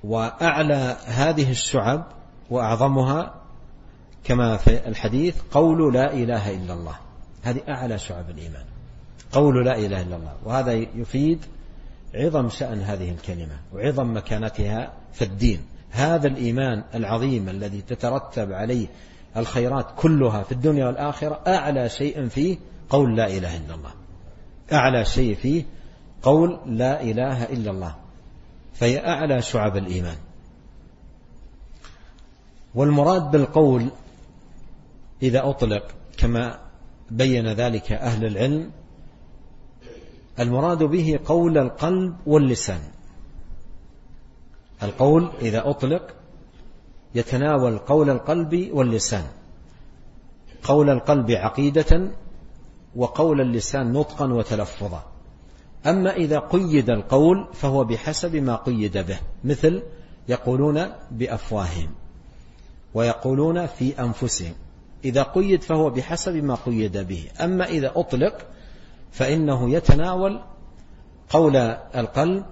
[0.05, 2.07] وأعلى هذه الشعب
[2.51, 3.40] وأعظمها
[4.25, 6.95] كما في الحديث قول لا إله إلا الله.
[7.43, 8.65] هذه أعلى شعب الإيمان.
[9.33, 10.35] قول لا إله إلا الله.
[10.45, 11.39] وهذا يفيد
[12.15, 15.61] عظم شأن هذه الكلمة وعظم مكانتها في الدين.
[15.91, 18.87] هذا الإيمان العظيم الذي تترتب عليه
[19.37, 22.57] الخيرات كلها في الدنيا والآخرة أعلى شيء فيه
[22.89, 23.93] قول لا إله إلا الله.
[24.73, 25.65] أعلى شيء فيه
[26.23, 27.95] قول لا إله إلا الله.
[28.75, 30.17] فهي أعلى شعب الإيمان.
[32.75, 33.91] والمراد بالقول
[35.23, 36.61] إذا أطلق كما
[37.11, 38.71] بين ذلك أهل العلم
[40.41, 42.81] المراد به قول القلب واللسان.
[44.83, 46.15] القول إذا أطلق
[47.15, 49.25] يتناول قول القلب واللسان.
[50.63, 52.11] قول القلب عقيدة
[52.97, 55.05] وقول اللسان نطقا وتلفظا.
[55.87, 59.83] أما إذا قيد القول فهو بحسب ما قيد به مثل
[60.29, 61.91] يقولون بأفواههم
[62.95, 64.55] ويقولون في أنفسهم.
[65.05, 67.25] إذا قيد فهو بحسب ما قيد به.
[67.41, 68.47] أما إذا أطلق
[69.13, 70.41] فإنه يتناول
[71.31, 71.57] قول
[71.97, 72.45] القلب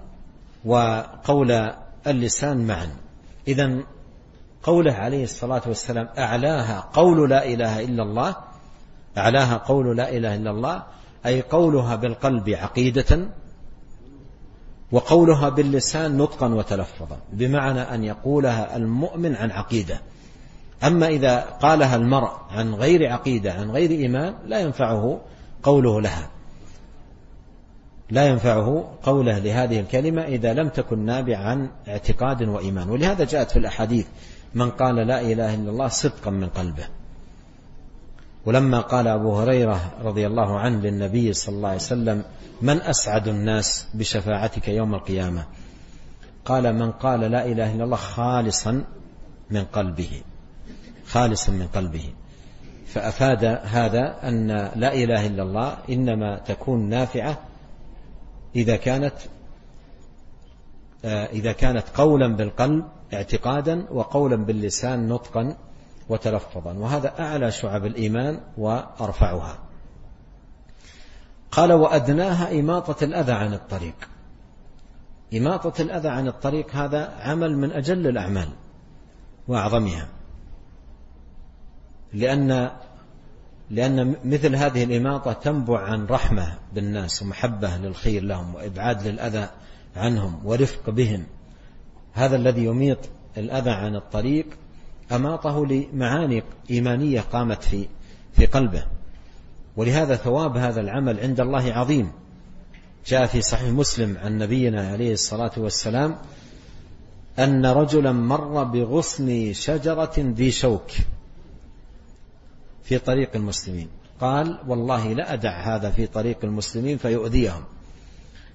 [0.64, 1.70] وقول
[2.06, 2.88] اللسان معا.
[3.48, 3.82] إذا
[4.62, 8.36] قوله عليه الصلاة والسلام أعلاها قول لا إله إلا الله
[9.18, 10.82] أعلاها قول لا إله إلا الله
[11.26, 13.28] أي قولها بالقلب عقيدة
[14.92, 20.00] وقولها باللسان نطقا وتلفظا بمعنى أن يقولها المؤمن عن عقيدة.
[20.84, 25.20] أما إذا قالها المرء عن غير عقيدة عن غير إيمان لا ينفعه
[25.62, 26.28] قوله لها.
[28.10, 32.90] لا ينفعه قوله لهذه الكلمة إذا لم تكن نابع عن اعتقاد وإيمان.
[32.90, 34.06] ولهذا جاءت في الأحاديث
[34.54, 36.84] من قال لا إله إلا الله صدقا من قلبه.
[38.46, 42.22] ولما قال أبو هريرة رضي الله عنه للنبي صلى الله عليه وسلم
[42.62, 45.44] من أسعد الناس بشفاعتك يوم القيامة؟
[46.44, 48.84] قال من قال لا إله إلا الله خالصا
[49.50, 50.22] من قلبه.
[51.08, 52.12] خالصا من قلبه.
[52.86, 57.38] فأفاد هذا أن لا إله إلا الله إنما تكون نافعة
[58.56, 59.14] إذا كانت
[61.04, 65.56] آه، إذا كانت قولا بالقلب اعتقادا وقولا باللسان نطقا
[66.08, 66.72] وتلفظا.
[66.72, 69.58] وهذا أعلى شعب الإيمان وأرفعها.
[71.50, 74.08] قال وأدناها إماطة الأذى عن الطريق.
[75.34, 78.48] إماطة الأذى عن الطريق هذا عمل من أجل الأعمال
[79.48, 80.08] وأعظمها.
[82.12, 82.70] لأن
[83.70, 89.48] لأن مثل هذه الإماطة تنبع عن رحمة بالناس ومحبة للخير لهم وإبعاد للأذى
[89.96, 91.26] عنهم ورفق بهم.
[92.12, 92.98] هذا الذي يميط
[93.36, 94.46] الأذى عن الطريق
[95.12, 97.88] أماطه لمعاني إيمانية قامت في
[98.32, 98.84] في قلبه.
[99.76, 102.12] ولهذا ثواب هذا العمل عند الله عظيم.
[103.06, 106.16] جاء في صحيح مسلم عن نبينا عليه الصلاة والسلام
[107.38, 110.90] أن رجلا مر بغصن شجرة ذي شوك.
[112.88, 113.88] في طريق المسلمين.
[114.20, 117.64] قال والله لا أدع هذا في طريق المسلمين فيؤذيهم.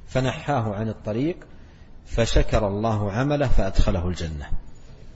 [0.07, 1.37] فنحاه عن الطريق
[2.05, 4.49] فشكر الله عمله فأدخله الجنة.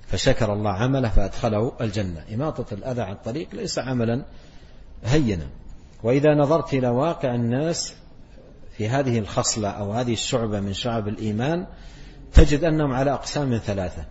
[0.08, 2.26] فشكر الله عمله فأدخله الجنة.
[2.34, 4.26] إماطة الأذى عن الطريق ليس عملا
[5.04, 5.48] هينا.
[6.04, 7.94] وإذا نظرت إلى واقع الناس
[8.78, 11.68] في هذه الخصلة أو هذه الشعبة من شعب الإيمان
[12.34, 14.06] تجد أنهم على أقسام ثلاثة.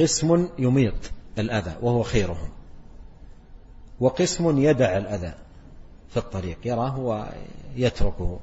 [0.00, 2.61] قسم يميط الأذى وهو خيرهم.
[4.02, 5.34] وقسم يدع الأذى
[6.08, 8.40] في الطريق يراه ويتركه.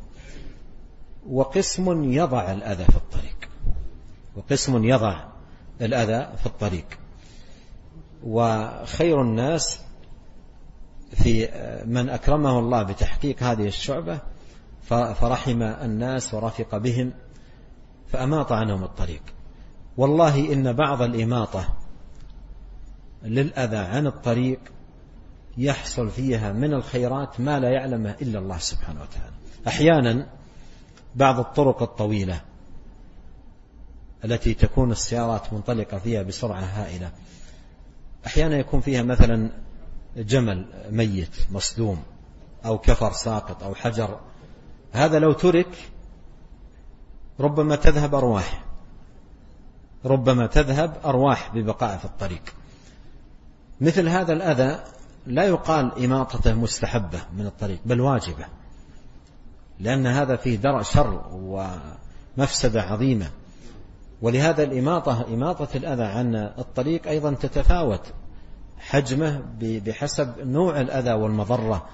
[1.29, 3.49] وقسم يضع الأذى في الطريق.
[4.35, 5.23] وقسم يضع
[5.81, 6.85] الأذى في الطريق.
[8.23, 9.81] وخير الناس
[11.11, 11.49] في
[11.85, 14.19] من أكرمه الله بتحقيق هذه الشعبة
[14.89, 17.13] فرحم الناس ورفق بهم
[18.07, 19.21] فأماط عنهم الطريق.
[19.97, 21.67] والله إن بعض الإماطة
[23.23, 24.59] للأذى عن الطريق
[25.59, 29.35] يحصل فيها من الخيرات ما لا يعلمه إلا الله سبحانه وتعالى.
[29.67, 30.27] أحيانا
[31.15, 32.41] بعض الطرق الطويلة
[34.25, 37.11] التي تكون السيارات منطلقة فيها بسرعة هائلة
[38.25, 39.51] أحيانا يكون فيها مثلا
[40.17, 42.03] جمل ميت مصدوم
[42.65, 44.19] أو كفر ساقط أو حجر.
[44.91, 45.91] هذا لو ترك
[47.39, 48.65] ربما تذهب أرواح
[50.05, 52.53] ربما تذهب أرواح ببقاء في الطريق.
[53.81, 54.83] مثل هذا الأذى
[55.29, 58.45] لا يقال إماطته مستحبة من الطريق بل واجبة
[59.79, 61.21] لأن هذا فيه درء شر
[62.37, 63.29] ومفسدة عظيمة.
[64.21, 68.01] ولهذا الإماطة إماطة الأذى عن الطريق أيضا تتفاوت
[68.79, 71.89] حجمه بحسب نوع الأذى والمضرة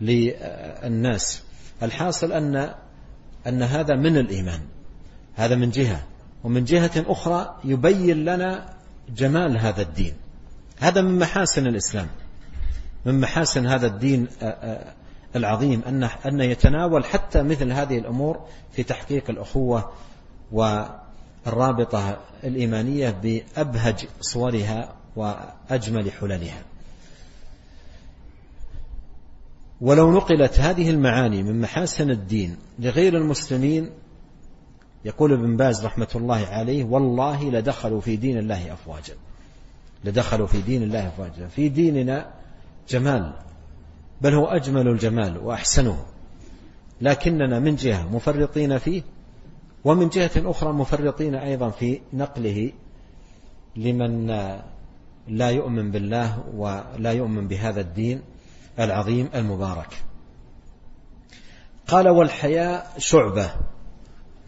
[0.00, 1.42] للناس.
[1.82, 2.74] الحاصل أن
[3.46, 4.60] أن هذا من الإيمان
[5.34, 6.02] هذا من جهة
[6.44, 8.74] ومن جهة أخرى يبين لنا
[9.08, 10.14] جمال هذا الدين.
[10.78, 12.08] هذا من محاسن الإسلام.
[13.06, 14.28] من محاسن هذا الدين
[15.36, 18.40] العظيم أن أن يتناول حتى مثل هذه الأمور
[18.72, 19.92] في تحقيق الأخوة
[20.52, 26.62] والرابطة الإيمانية بأبهج صورها وأجمل حللها.
[29.80, 33.90] ولو نقلت هذه المعاني من محاسن الدين لغير المسلمين
[35.04, 39.14] يقول ابن باز رحمة الله عليه والله لدخلوا في دين الله أفواجا.
[40.04, 41.46] لدخلوا في دين الله أفواجا.
[41.46, 42.35] في ديننا
[42.88, 43.32] جمال
[44.20, 46.04] بل هو أجمل الجمال وأحسنه.
[47.00, 49.02] لكننا من جهة مفرطين فيه
[49.84, 52.72] ومن جهة أخرى مفرطين أيضا في نقله
[53.76, 54.26] لمن
[55.28, 58.22] لا يؤمن بالله ولا يؤمن بهذا الدين
[58.78, 60.02] العظيم المبارك.
[61.86, 63.50] قال والحياء شعبة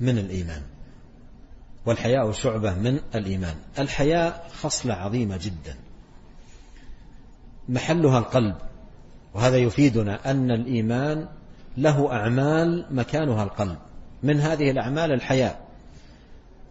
[0.01, 0.62] من الإيمان.
[1.87, 3.57] والحياء شعبة من الإيمان.
[3.79, 5.77] الحياء خصلة عظيمة جدا.
[7.68, 8.54] محلها القلب.
[9.35, 11.26] وهذا يفيدنا أن الإيمان
[11.76, 13.76] له أعمال مكانها القلب.
[14.22, 15.68] من هذه الأعمال الحياء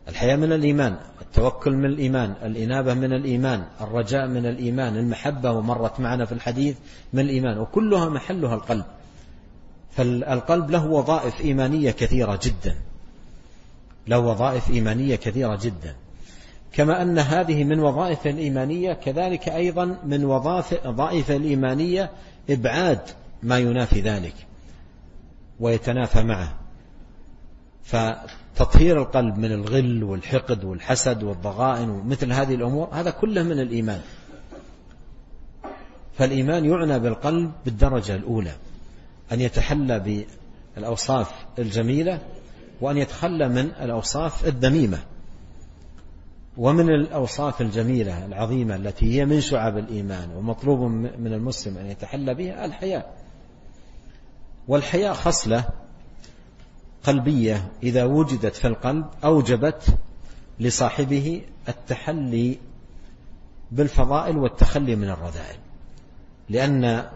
[0.08, 6.26] الحياء من الإيمان التوكل من الإيمان الإنابة من الإيمان الرجاء من الإيمان المحبة ومرت معنا
[6.26, 6.78] في الحديث
[7.14, 8.86] من الإيمان وكلها محلها القلب.
[9.92, 12.76] فالقلب له وظائف إيمانية كثيرة جدا.
[14.08, 15.96] له وظائف إيمانية كثيرة جدا.
[16.74, 22.12] كما أن هذه من وظائف الإيمانية كذلك أيضا من وظائف الإيمانية
[22.50, 23.02] إبعاد
[23.44, 24.34] ما ينافي ذلك
[25.60, 26.58] ويتنافى معه.
[27.84, 34.02] فتطهير القلب من الغل والحقد والحسد والضغائن ومثل هذه الأمور هذا كله من الإيمان.
[36.18, 38.52] فالإيمان يعنى بالقلب بالدرجة الأولى
[39.32, 40.26] أن يتحلى
[40.76, 42.20] بالأوصاف الجميلة
[42.82, 45.00] وأن يتخلى من الأوصاف الذميمة.
[46.58, 50.80] ومن الأوصاف الجميلة العظيمة التي هي من شعب الإيمان ومطلوب
[51.20, 53.18] من المسلم أن يتحلى بها الحياء.
[54.68, 55.66] والحياء خصلة
[57.04, 59.98] قلبية إذا وجدت في القلب أوجبت
[60.60, 62.58] لصاحبه التحلي
[63.72, 65.58] بالفضائل والتخلي من الرذائل.
[66.50, 67.10] لأن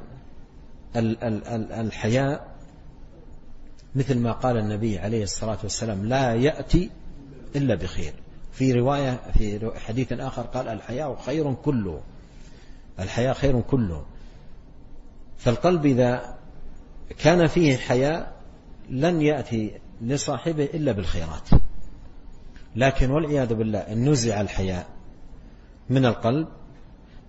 [1.80, 2.52] الحياء
[3.96, 6.90] مثل ما قال النبي عليه الصلاة والسلام لا يأتي
[7.56, 8.14] إلا بخير.
[8.52, 12.02] في رواية في حديث آخر قال الحياء خير كله.
[13.00, 14.06] الحياء خير كله.
[15.38, 16.36] فالقلب إذا
[17.20, 18.34] كان فيه حياء
[18.90, 21.50] لن يأتي لصاحبه إلا بالخيرات.
[22.76, 24.88] لكن والعياذ بالله إن نزع الحياء
[25.90, 26.48] من القلب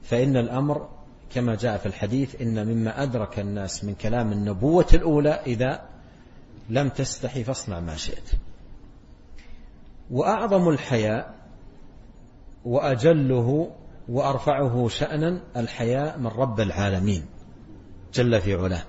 [0.02, 0.88] فإن الأمر
[1.34, 5.82] كما جاء في الحديث إن مما أدرك الناس من كلام النبوة الأولى إذا
[6.68, 8.30] لم تستحي فاصنع ما شئت.
[10.12, 11.34] وأعظم الحياء
[12.64, 13.70] وأجله
[14.08, 17.26] وأرفعه شأنا الحياء من رب العالمين
[18.14, 18.82] جل في علاه.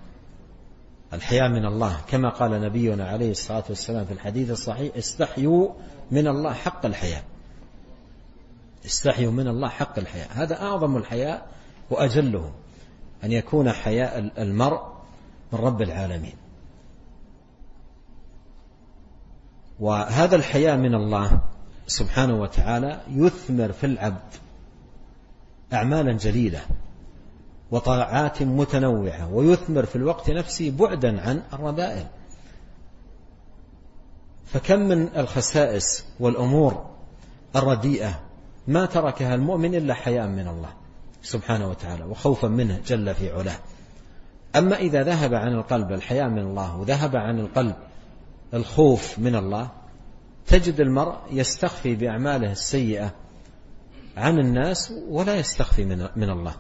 [1.14, 5.70] الحياء من الله كما قال نبينا عليه الصلاة والسلام في الحديث الصحيح استحيوا
[6.12, 7.24] من الله حق الحياء.
[8.86, 10.28] استحيوا من الله حق الحياء.
[10.32, 11.48] هذا أعظم الحياء
[11.90, 12.52] وأجله
[13.24, 14.82] أن يكون حياء المرء
[15.54, 16.43] من رب العالمين.
[19.80, 21.42] وهذا الحياء من الله
[21.88, 24.34] سبحانه وتعالى يثمر في العبد
[25.74, 26.62] أعمالا جليلة
[27.72, 32.06] وطاعات متنوعة ويثمر في الوقت نفسه بعدا عن الرذائل.
[34.46, 36.86] فكم من الخسائس والأمور
[37.56, 38.20] الرديئة
[38.68, 40.70] ما تركها المؤمن إلا حياء من الله
[41.22, 43.58] سبحانه وتعالى وخوفا منه جل في علاه.
[44.56, 47.76] أما إذا ذهب عن القلب الحياء من الله وذهب عن القلب
[48.54, 49.70] الخوف من الله
[50.48, 53.14] تجد المرء يستخفي بأعماله السيئة
[54.18, 56.56] عن الناس ولا يستخفي من, الله.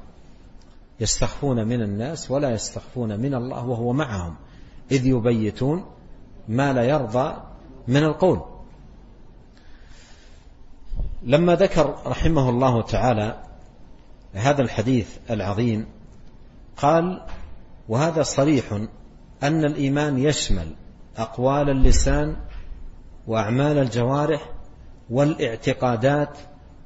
[0.99, 4.35] يستخفون من الناس ولا يستخفون من الله وهو معهم
[4.91, 5.85] إذ يبيتون
[6.47, 7.43] ما لا يرضى
[7.87, 8.41] من القول.
[11.23, 13.43] لما ذكر رحمه الله تعالى
[14.33, 15.85] هذا الحديث العظيم
[16.77, 17.21] قال
[17.89, 18.73] وهذا صريح
[19.43, 20.75] أن الإيمان يشمل
[21.17, 22.35] أقوال اللسان
[23.27, 24.49] وأعمال الجوارح
[25.09, 26.37] والاعتقادات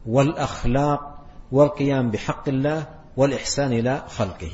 [0.06, 2.86] والأخلاق والقيام بحق الله
[3.18, 4.52] والإحسان إلى خلقه.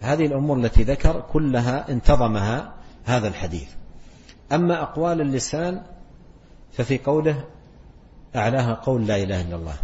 [0.00, 2.72] هذه الأمور التي ذكر كلها انتظمها
[3.04, 3.68] هذا الحديث.
[4.52, 5.82] أما أقوال اللسان
[6.72, 7.44] ففي قوله
[8.36, 9.76] أعلاها قول لا إله إلا الله.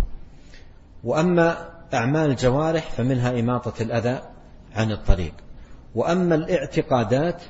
[1.05, 4.21] وأما أعمال الجوارح فمنها إماطة الأذى
[4.77, 5.33] عن الطريق.
[5.95, 7.43] وأما الاعتقادات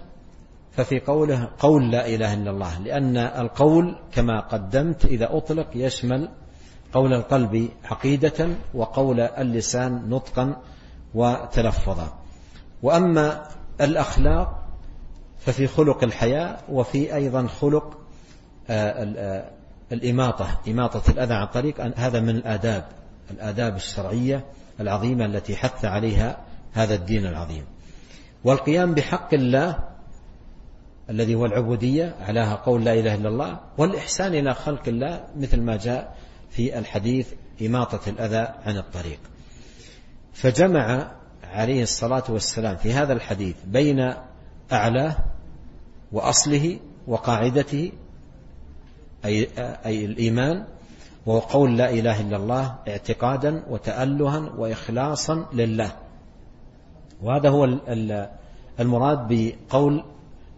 [0.72, 6.28] ففي قوله قول لا إله إلا الله لأن القول كما قدمت إذا أطلق يشمل
[6.92, 10.56] قول القلب عقيدة وقول اللسان نطقا
[11.14, 12.18] وتلفظا.
[12.82, 13.46] وأما
[13.80, 14.68] الأخلاق
[15.38, 17.98] ففي خلق الحياة وفي أيضا خلق
[19.92, 22.84] الإماطة إماطة الأذى عن الطريق هذا من الآداب
[23.30, 24.44] الآداب الشرعية
[24.80, 26.36] العظيمة التي حث عليها
[26.72, 27.64] هذا الدين العظيم.
[28.44, 29.89] والقيام بحق الله
[31.10, 35.76] الذي هو العبودية علاها قول لا إله إلا الله والإحسان إلى خلق الله مثل ما
[35.76, 36.16] جاء
[36.50, 37.28] في الحديث
[37.62, 39.18] إماطة الأذى عن الطريق.
[40.32, 41.10] فجمع
[41.44, 44.14] عليه الصلاة والسلام في هذا الحديث بين
[44.72, 45.16] أعلاه
[46.12, 47.92] وأصله وقاعدته
[49.24, 49.48] أي,
[49.86, 50.64] أي الإيمان
[51.26, 55.92] وهو قول لا إله إلا الله اعتقادا وتألها وإخلاصا لله.
[57.22, 57.64] وهذا هو
[58.80, 60.04] المراد بقول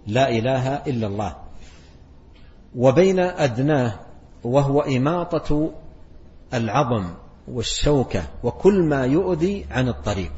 [0.06, 1.36] لا إله إلا الله.
[2.76, 4.00] وبين أدناه
[4.44, 5.70] وهو إماطة
[6.54, 7.04] العظم
[7.48, 10.32] والشوكة وكل ما يؤذي عن الطريق.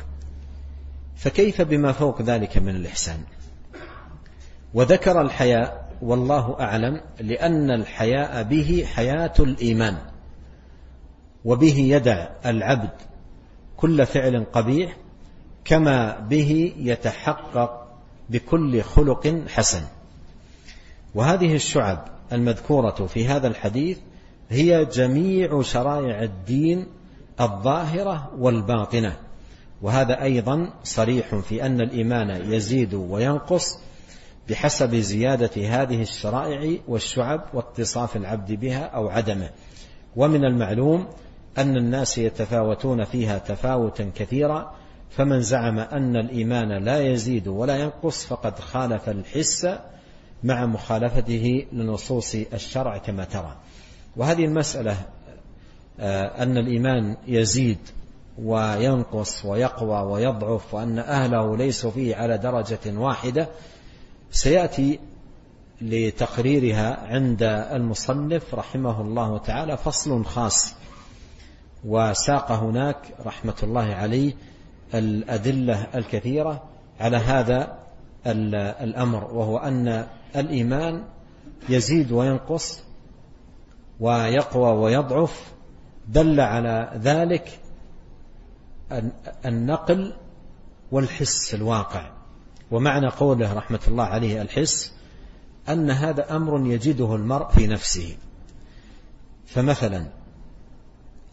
[1.17, 3.21] فكيف بما فوق ذلك من الإحسان؟
[4.75, 9.99] وذكر الحياء والله أعلم لأن الحياء به حياة الإيمان
[11.45, 12.91] وبه يدع العبد
[13.77, 14.97] كل فعل قبيح
[15.65, 17.84] كما به يتحقق
[18.31, 19.83] بكل خلق حسن.
[21.15, 23.99] وهذه الشعب المذكورة في هذا الحديث
[24.51, 26.87] هي جميع شرائع الدين
[27.41, 29.17] الظاهرة والباطنة.
[29.83, 33.79] وهذا أيضا صريح في أن الإيمان يزيد وينقص
[34.49, 39.51] بحسب زيادة هذه الشرائع والشعب واتصاف العبد بها أو عدمه.
[40.17, 41.09] ومن المعلوم
[41.59, 44.75] أن الناس يتفاوتون فيها تفاوتا كثيرا
[45.17, 49.69] فمن زعم أن الإيمان لا يزيد ولا ينقص فقد خالف الحس
[50.45, 53.57] مع مخالفته لنصوص الشرع كما ترى.
[54.17, 54.97] وهذه المسألة
[56.01, 57.79] آه، أن الإيمان يزيد
[58.39, 63.49] وينقص ويقوى ويضعف وأن أهله ليسوا فيه على درجة واحدة
[64.31, 64.99] سيأتي
[65.81, 67.43] لتقريرها عند
[67.73, 70.75] المصنف رحمه الله تعالى فصل خاص
[71.85, 72.97] وساق هناك
[73.27, 74.33] رحمة الله عليه
[74.95, 76.63] الأدلة الكثيرة
[77.01, 77.79] على هذا
[78.27, 80.07] الأمر وهو أن
[80.37, 81.05] الإيمان
[81.69, 82.83] يزيد وينقص
[84.01, 85.53] ويقوى ويضعف.
[86.09, 87.61] دل على ذلك
[89.47, 90.13] النقل
[90.93, 92.11] والحس الواقع.
[92.71, 94.95] ومعنى قوله رحمة الله عليه الحس
[95.69, 98.17] أن هذا أمر يجده المرء في نفسه.
[99.47, 100.07] فمثلا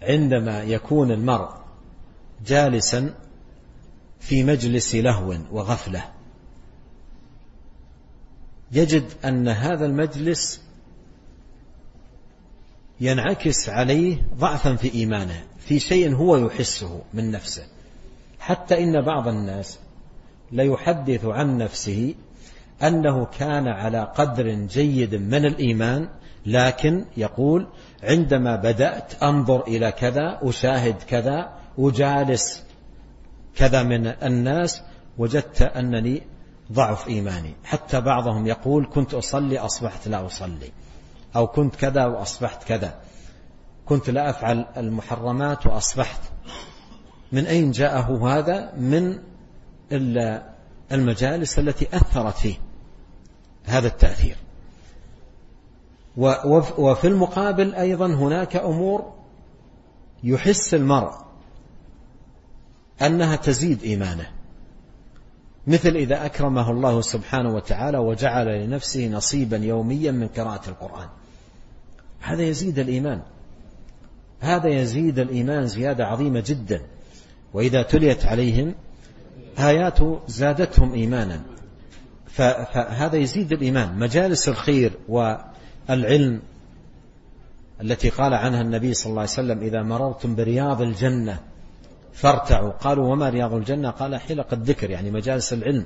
[0.01, 1.49] عندما يكون المرء
[2.45, 3.13] جالسا
[4.21, 6.03] في مجلس لهو وغفلة.
[8.71, 10.61] يجد أن هذا المجلس
[12.99, 17.63] ينعكس عليه ضعفا في إيمانه في شيء هو يحسه من نفسه.
[18.39, 19.79] حتى إن بعض الناس
[20.51, 22.15] ليحدث عن نفسه
[22.83, 26.09] أنه كان على قدر جيد من الإيمان
[26.45, 27.67] لكن يقول
[28.03, 31.49] عندما بدأت أنظر إلى كذا أشاهد كذا
[31.79, 32.63] أجالس
[33.55, 34.81] كذا من الناس
[35.17, 36.21] وجدت أنني
[36.71, 37.53] ضعف إيماني.
[37.63, 40.71] حتى بعضهم يقول كنت أصلي أصبحت لا أصلي.
[41.35, 42.99] أو كنت كذا وأصبحت كذا.
[43.85, 46.21] كنت لا أفعل المحرمات وأصبحت.
[47.31, 49.19] من أين جاءه هذا؟ من
[50.91, 52.55] المجالس التي أثرت فيه
[53.65, 54.35] هذا التأثير.
[56.77, 59.13] وفي المقابل أيضا هناك أمور
[60.23, 61.13] يحس المرء
[63.01, 64.27] أنها تزيد إيمانه.
[65.67, 71.07] مثل إذا أكرمه الله سبحانه وتعالى وجعل لنفسه نصيبا يوميا من قراءة القرآن.
[72.21, 73.21] هذا يزيد الإيمان.
[74.39, 76.81] هذا يزيد الإيمان زيادة عظيمة جدا.
[77.53, 78.75] وإذا تليت عليهم
[79.59, 81.41] آيات زادتهم إيمانا.
[82.27, 83.99] فهذا يزيد الإيمان.
[83.99, 86.41] مجالس الخير والعلم
[87.81, 91.39] التي قال عنها النبي صلى الله عليه وسلم إذا مررتم برياض الجنة
[92.13, 92.71] فارتعوا.
[92.71, 95.85] قالوا وما رياض الجنة؟ قال حلق الذكر يعني مجالس العلم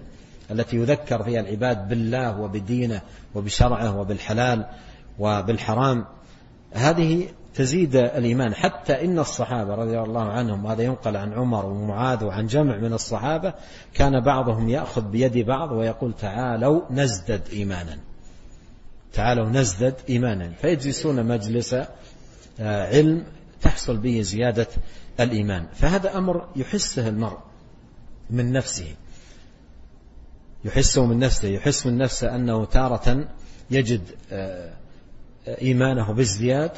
[0.51, 3.01] التي يذكر فيها العباد بالله وبدينه
[3.35, 4.65] وبشرعه وبالحلال
[5.19, 6.05] وبالحرام.
[6.73, 8.53] هذه تزيد الإيمان.
[8.55, 13.53] حتى إن الصحابة رضي الله عنهم وهذا ينقل عن عمر ومعاذ وعن جمع من الصحابة
[13.93, 17.97] كان بعضهم يأخذ بيد بعض ويقول تعالوا نزدد إيمانا.
[19.13, 20.51] تعالوا نزدد إيمانا.
[20.61, 21.75] فيجلسون مجلس
[22.59, 23.23] علم
[23.65, 24.67] تحصل به زيادة
[25.19, 25.67] الإيمان.
[25.73, 27.37] فهذا أمر يحسه المرء
[28.29, 28.95] من نفسه.
[30.65, 33.27] يحسه من نفسه يحس من نفسه أنه تارة
[33.71, 34.01] يجد
[35.47, 36.71] إيمانه بازدياد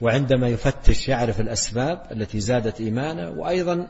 [0.00, 3.88] وعندما يفتش يعرف الأسباب التي زادت إيمانه وأيضا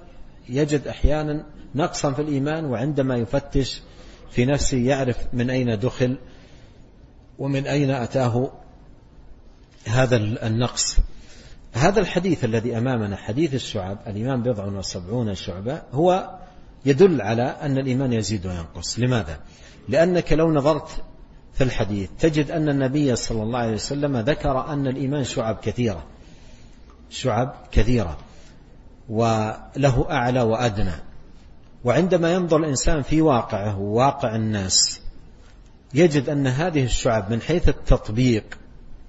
[0.48, 3.82] يجد أحيانا نقصا في الإيمان وعندما يفتش
[4.30, 6.18] في نفسه يعرف من أين دخل
[7.38, 8.52] ومن أين أتاه
[9.86, 10.96] هذا النقص.
[11.74, 16.38] هذا الحديث الذي أمامنا حديث الشعب الإيمان بضع وسبعون شعبة هو
[16.84, 18.98] يدل على أن الإيمان يزيد وينقص.
[18.98, 19.40] لماذا؟
[19.88, 20.88] لأنك لو نظرت
[21.54, 26.04] في الحديث تجد أن النبي صلى الله عليه وسلم ذكر أن الإيمان شعب كثيرة.
[27.10, 28.18] شعب كثيرة.
[29.08, 30.94] وله أعلى وأدنى.
[31.84, 35.00] وعندما ينظر الإنسان في واقعه وواقع الناس
[35.94, 38.58] يجد أن هذه الشعب من حيث التطبيق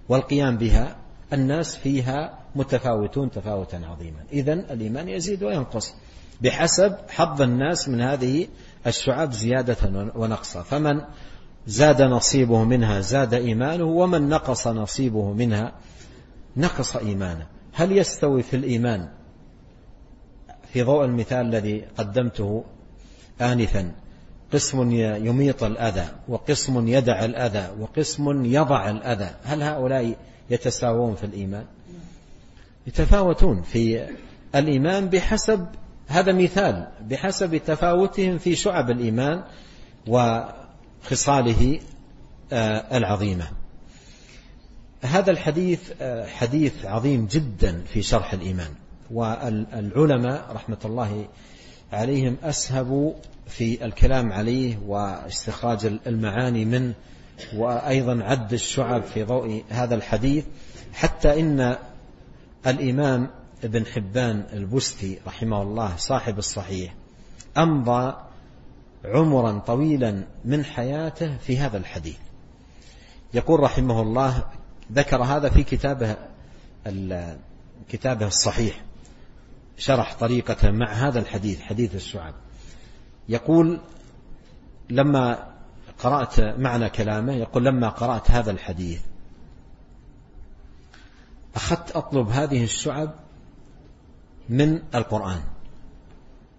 [0.09, 0.95] والقيام بها
[1.33, 4.19] الناس فيها متفاوتون تفاوتا عظيما.
[4.33, 5.93] إذا الإيمان يزيد وينقص
[6.41, 8.47] بحسب حظ الناس من هذه
[8.87, 10.61] الشعب زيادة ونقصا.
[10.61, 11.01] فمن
[11.67, 15.71] زاد نصيبه منها زاد إيمانه ومن نقص نصيبه منها
[16.57, 17.47] نقص إيمانه.
[17.73, 19.09] هل يستوي في الإيمان؟
[20.73, 22.63] في ضوء المثال الذي قدمته
[23.41, 23.91] آنفا
[24.53, 24.91] قسم
[25.25, 29.29] يميط الأذى وقسم يدع الأذى وقسم يضع الأذى.
[29.43, 30.15] هل هؤلاء
[30.49, 31.65] يتساوون في الإيمان؟
[32.87, 34.07] يتفاوتون في
[34.55, 35.67] الإيمان بحسب
[36.07, 39.43] هذا مثال بحسب تفاوتهم في شعب الإيمان
[40.07, 41.79] وخصاله
[42.93, 43.47] العظيمة.
[45.01, 45.79] هذا الحديث
[46.25, 48.71] حديث عظيم جدا في شرح الإيمان
[49.11, 51.27] والعلماء رحمة الله
[51.93, 53.13] عليهم أسهبوا
[53.47, 56.93] في الكلام عليه واستخراج المعاني منه
[57.55, 60.45] وأيضا عد الشعب في ضوء هذا الحديث
[60.93, 61.75] حتى إن
[62.67, 63.29] الإمام
[63.63, 66.93] ابن حبان البستي رحمه الله صاحب الصحيح
[67.57, 68.15] أمضى
[69.05, 72.17] عمرا طويلا من حياته في هذا الحديث.
[73.33, 74.43] يقول رحمه الله
[74.91, 76.15] ذكر هذا في كتابه
[77.89, 78.81] كتابه الصحيح
[79.77, 82.33] شرح طريقة مع هذا الحديث حديث الشعب.
[83.29, 83.79] يقول
[84.89, 85.55] لما
[85.99, 89.01] قرأت معنى كلامه يقول لما قرأت هذا الحديث
[91.55, 93.13] أخذت أطلب هذه الشعب
[94.49, 95.41] من القرآن.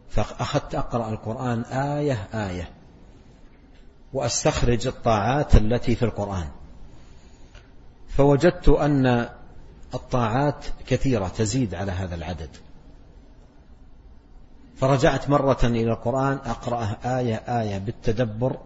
[0.09, 2.71] فأخذت أقرأ القرآن آية آية
[4.13, 6.49] وأستخرج الطاعات التي في القرآن.
[8.09, 9.29] فوجدت أن
[9.95, 12.51] الطاعات كثيرة تزيد على هذا العدد.
[14.77, 18.57] فرجعت مرة إلى القرآن أقرأه آية آية بالتدبر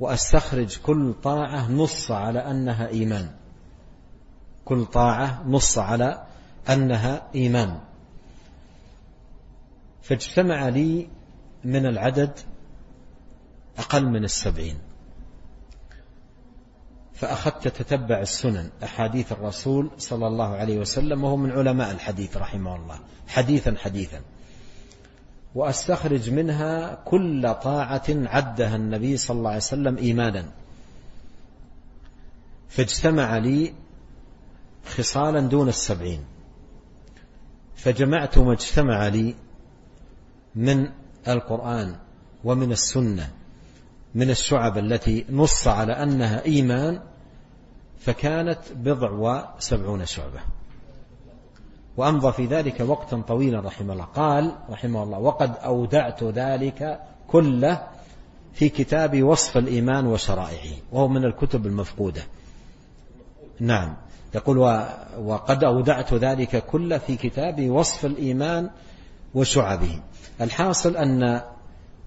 [0.00, 3.30] وأستخرج كل طاعة نص على أنها إيمان.
[4.64, 6.22] كل طاعة نص على
[6.68, 7.80] أنها إيمان.
[10.02, 11.08] فاجتمع لي
[11.64, 12.32] من العدد
[13.78, 14.78] أقل من السبعين.
[17.14, 22.98] فأخذت تتبع السنن أحاديث الرسول صلى الله عليه وسلم وهو من علماء الحديث رحمه الله.
[23.28, 24.20] حديثا حديثا.
[25.54, 30.44] وأستخرج منها كل طاعة عدها النبي صلى الله عليه وسلم إيمانا.
[32.68, 33.74] فاجتمع لي
[34.86, 36.24] خصالا دون السبعين.
[37.74, 39.34] فجمعت ما اجتمع لي
[40.54, 40.88] من
[41.28, 41.96] القرآن
[42.44, 43.30] ومن السنة
[44.14, 47.00] من الشعب التي نص على أنها إيمان
[47.98, 50.40] فكانت بضع وسبعون شعبة.
[51.96, 54.04] وأمضى في ذلك وقتا طويلا رحمه الله.
[54.04, 57.88] قال رحمه الله وقد أودعت ذلك كله
[58.52, 60.76] في كتاب وصف الإيمان وشرائعه.
[60.92, 62.22] وهو من الكتب المفقودة.
[63.60, 63.96] نعم.
[64.34, 64.58] يقول
[65.18, 68.70] وقد أودعت ذلك كله في كتاب وصف الإيمان
[69.34, 70.00] وشعبه
[70.40, 71.42] الحاصل أن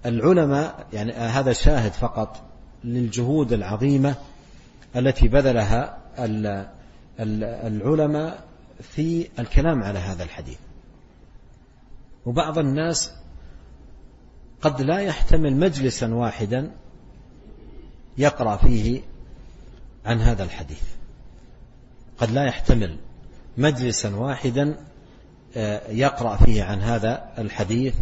[0.05, 2.41] العلماء يعني هذا شاهد فقط
[2.83, 4.15] للجهود العظيمة
[4.95, 5.97] التي بذلها
[7.19, 8.43] العلماء
[8.81, 10.57] في الكلام على هذا الحديث.
[12.25, 13.13] وبعض الناس
[14.61, 16.71] قد لا يحتمل مجلسا واحدا
[18.17, 19.01] يقرأ فيه
[20.05, 20.94] عن هذا الحديث.
[22.17, 22.97] قد لا يحتمل
[23.57, 24.77] مجلسا واحدا
[25.57, 27.93] آه، يقرأ فيه عن هذا الحديث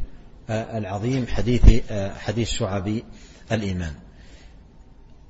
[0.50, 3.00] آه، العظيم حديث آه، حديث شعب
[3.52, 3.94] الإيمان.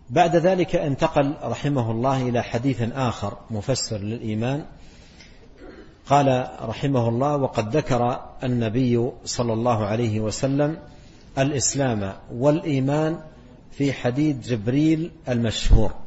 [0.10, 4.66] بعد ذلك انتقل رحمه الله إلى حديث آخر مفسر للإيمان.
[6.10, 10.78] قال رحمه الله وقد ذكر النبي صلى الله عليه وسلم
[11.38, 13.20] الإسلام والإيمان
[13.72, 16.03] في حديث جبريل المشهور.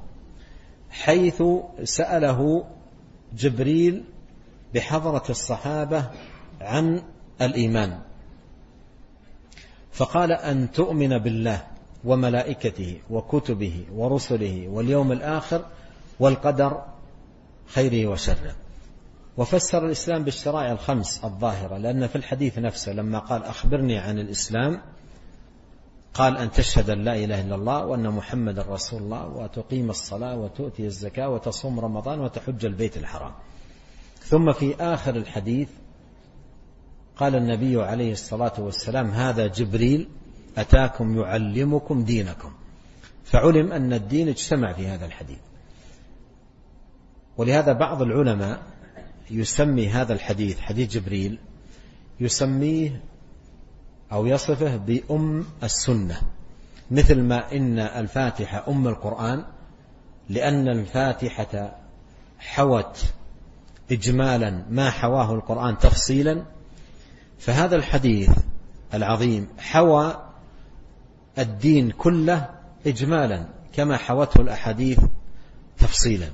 [1.03, 1.43] حيث
[1.85, 2.65] سأله
[3.37, 4.05] جبريل
[4.75, 6.11] بحضرة الصحابة
[6.61, 7.03] عن
[7.41, 7.99] الإيمان.
[9.93, 11.67] فقال أن تؤمن بالله
[12.05, 15.65] وملائكته وكتبه ورسله واليوم الآخر
[16.21, 16.83] والقدر
[17.67, 18.55] خيره وشره.
[19.37, 24.81] وفسر الإسلام بالشرائع الخمس الظاهرة لأن في الحديث نفسه لما قال أخبرني عن الإسلام
[26.17, 30.87] قال أن تشهد أن لا إله إلا الله وأن محمد رسول الله وتقيم الصلاة وتؤتي
[30.87, 33.33] الزكاة وتصوم رمضان وتحج البيت الحرام.
[34.21, 35.69] ثم في آخر الحديث
[37.17, 40.09] قال النبي عليه الصلاة والسلام هذا جبريل
[40.59, 42.53] أتاكم يعلمكم دينكم.
[43.25, 45.39] فعلم أن الدين اجتمع في هذا الحديث.
[47.37, 48.63] ولهذا بعض العلماء
[49.31, 51.39] يسمي هذا الحديث حديث جبريل
[52.21, 53.03] يسميه
[54.13, 56.21] أو يصفه بأم السنة
[56.91, 59.45] مثل ما إن الفاتحة أم القرآن
[60.29, 61.77] لأن الفاتحة
[62.39, 63.05] حوت
[63.93, 66.43] إجمالا ما حواه القرآن تفصيلا
[67.39, 68.31] فهذا الحديث
[68.95, 70.23] العظيم حوى
[71.39, 72.49] الدين كله
[72.87, 75.01] إجمالا كما حوته الأحاديث
[75.79, 76.29] تفصيلا.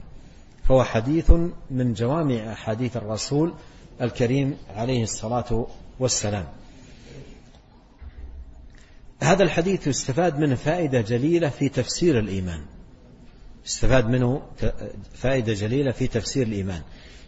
[0.65, 1.33] فهو حديث
[1.71, 3.55] من جوامع أحاديث الرسول
[4.01, 5.67] الكريم عليه الصلاة
[5.99, 6.47] والسلام.
[9.23, 12.61] هذا الحديث يستفاد منه فائدة جليلة في تفسير الإيمان.
[13.67, 14.43] استفاد منه
[15.15, 16.83] فائدة جليلة في تفسير الإيمان.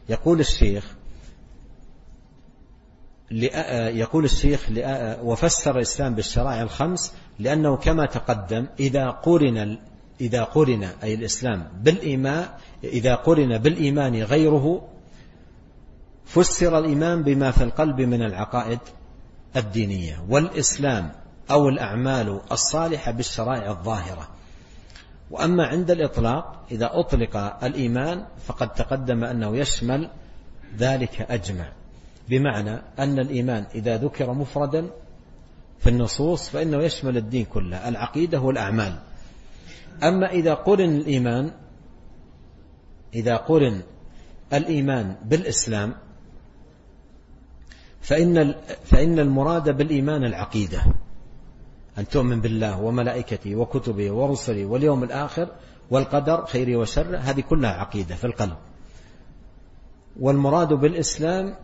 [0.08, 0.94] يقول الشيخ
[3.30, 4.68] يقول الشيخ
[5.22, 9.78] وفسر الإسلام بالشرائع الخمس لأنه كما تقدم إذا قرن
[10.20, 12.48] إذا قرن أي الإسلام بالإيمان
[12.84, 14.88] إذا قرن بالإيمان غيره
[16.24, 18.78] فسر الإيمان بما في القلب من العقائد
[19.56, 20.24] الدينية.
[20.28, 21.12] والإسلام
[21.50, 24.28] أو الأعمال الصالحة بالشرائع الظاهرة.
[25.30, 30.10] وأما عند الإطلاق إذا أطلق الإيمان فقد تقدم أنه يشمل
[30.78, 31.72] ذلك أجمع.
[32.28, 34.90] بمعنى أن الإيمان إذا ذكر مفردا
[35.78, 38.98] في النصوص فإنه يشمل الدين كله العقيدة والأعمال.
[40.02, 41.50] أما إذا قرن الإيمان
[43.14, 43.82] إذا قرن
[44.52, 45.94] الإيمان بالإسلام
[48.00, 50.82] فإن فإن المراد بالإيمان العقيدة.
[51.98, 55.48] أن تؤمن بالله وملائكته وكتبه ورسله واليوم الآخر
[55.90, 58.56] والقدر خيره وشره هذه كلها عقيدة في القلب.
[60.20, 61.56] والمراد بالإسلام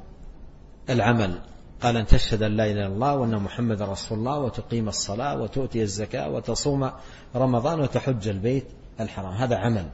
[0.91, 1.39] العمل.
[1.83, 5.83] قال أن تشهد أن لا إله إلا الله وأن محمد رسول الله وتقيم الصلاة وتؤتي
[5.83, 6.91] الزكاة وتصوم
[7.37, 8.67] رمضان وتحج البيت
[9.01, 9.33] الحرام.
[9.33, 9.87] هذا عمل.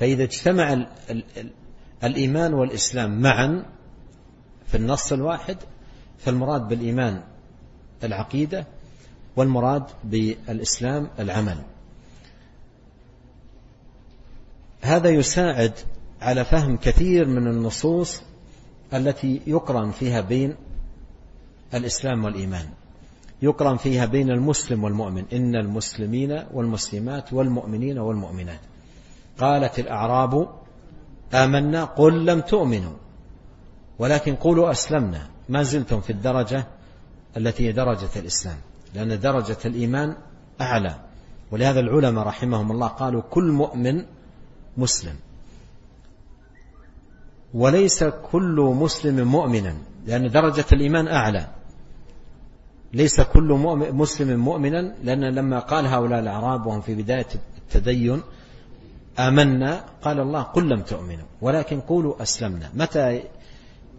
[0.00, 0.86] فإذا اجتمع
[2.04, 3.64] الإيمان والإسلام معا
[4.66, 5.56] في النص الواحد
[6.18, 7.22] فالمراد بالإيمان
[8.04, 8.66] العقيدة
[9.38, 11.58] والمراد بالإسلام العمل.
[14.82, 15.72] هذا يساعد
[16.22, 18.22] على فهم كثير من النصوص
[18.94, 20.54] التي يقرن فيها بين
[21.74, 22.68] الإسلام والإيمان.
[23.42, 25.24] يقرن فيها بين المسلم والمؤمن.
[25.32, 28.60] إن المسلمين والمسلمات والمؤمنين والمؤمنات.
[29.38, 30.48] قالت الأعراب
[31.34, 32.96] آمنا قل لم تؤمنوا.
[33.98, 35.28] ولكن قولوا أسلمنا.
[35.48, 36.66] ما زلتم في الدرجة
[37.36, 38.58] التي هي درجة الإسلام.
[38.94, 40.16] لأن درجة الإيمان
[40.60, 40.94] أعلى.
[41.50, 44.04] ولهذا العلماء رحمهم الله قالوا كل مؤمن
[44.76, 45.14] مسلم.
[47.54, 49.74] وليس كل مسلم مؤمنا
[50.06, 51.46] لأن درجة الإيمان أعلى.
[52.92, 57.26] ليس كل مسلم مؤمنا لأن لما قال هؤلاء الأعراب وهم في بداية
[57.58, 58.22] التدين
[59.18, 62.70] آمنا قال الله قل لم تؤمنوا ولكن قولوا أسلمنا.
[62.74, 63.22] متى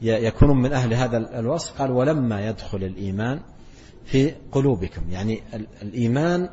[0.02, 3.40] يكون من أهل هذا الوصف؟ قال ولما يدخل الإيمان
[4.06, 5.02] في قلوبكم.
[5.12, 5.44] يعني
[5.82, 6.50] الإيمان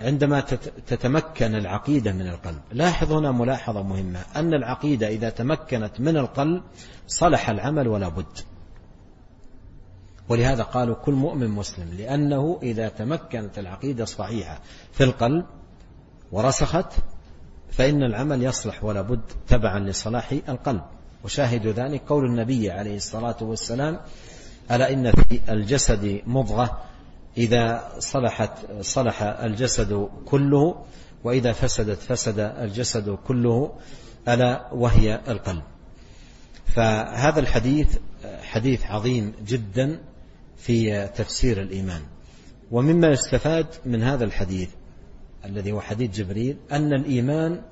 [0.00, 0.40] عندما
[0.86, 2.60] تتمكن العقيدة من القلب.
[2.72, 4.20] لاحظ هنا ملاحظة مهمة.
[4.36, 6.62] أن العقيدة إذا تمكنت من القلب
[7.06, 8.38] صلح العمل ولا بد.
[10.28, 14.60] ولهذا قالوا كل مؤمن مسلم لأنه إذا تمكنت العقيدة صحيحة
[14.92, 15.44] في القلب
[16.32, 16.92] ورسخت
[17.70, 20.82] فإن العمل يصلح ولا بد تبعا لصلاح القلب.
[21.24, 24.00] وشاهد ذلك قول النبي عليه الصلاة والسلام
[24.70, 26.82] ألا إن في الجسد مضغة؟
[27.36, 28.50] إذا صلحت
[28.80, 30.84] صلح الجسد كله
[31.24, 33.72] وإذا فسدت فسد الجسد كله
[34.28, 35.62] ألا وهي القلب.
[36.66, 37.98] فهذا الحديث
[38.42, 40.00] حديث عظيم جدا
[40.56, 42.02] في تفسير الإيمان.
[42.70, 44.68] ومما يستفاد من هذا الحديث
[45.44, 47.62] الذي هو حديث جبريل أن الإيمان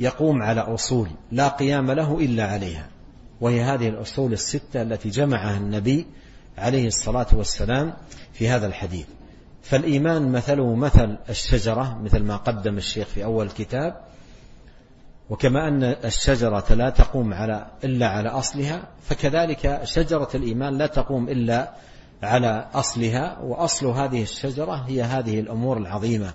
[0.00, 2.93] يقوم على أصول لا قيام له إلا عليها.
[3.40, 6.06] وهي هذه الأصول الستة التي جمعها النبي
[6.58, 7.94] عليه الصلاة والسلام
[8.32, 9.06] في هذا الحديث.
[9.62, 14.00] فالإيمان مثله مثل الشجرة مثل ما قدم الشيخ في أول الكتاب
[15.30, 21.72] وكما أن الشجرة لا تقوم على إلا على أصلها فكذلك شجرة الإيمان لا تقوم إلا
[22.22, 23.38] على أصلها.
[23.38, 26.32] وأصل هذه الشجرة هي هذه الأمور العظيمة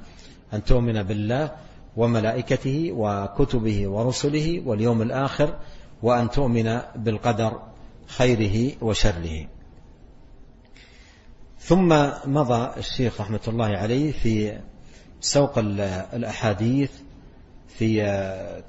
[0.54, 1.52] أن تؤمن بالله
[1.98, 5.56] وملائكته وكتبه ورسله واليوم الآخر
[6.04, 7.62] وأن تؤمن بالقدر
[8.08, 9.48] خيره وشره.
[11.60, 11.90] ثم
[12.26, 14.60] مضى الشيخ رحمة الله عليه في
[15.22, 15.58] سوق
[16.14, 16.92] الأحاديث
[17.68, 18.02] في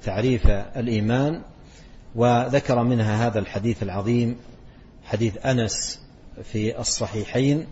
[0.03, 1.41] تعريف الإيمان
[2.15, 4.37] وذكر منها هذا الحديث العظيم
[5.03, 6.01] حديث أنس
[6.43, 7.67] في الصحيحين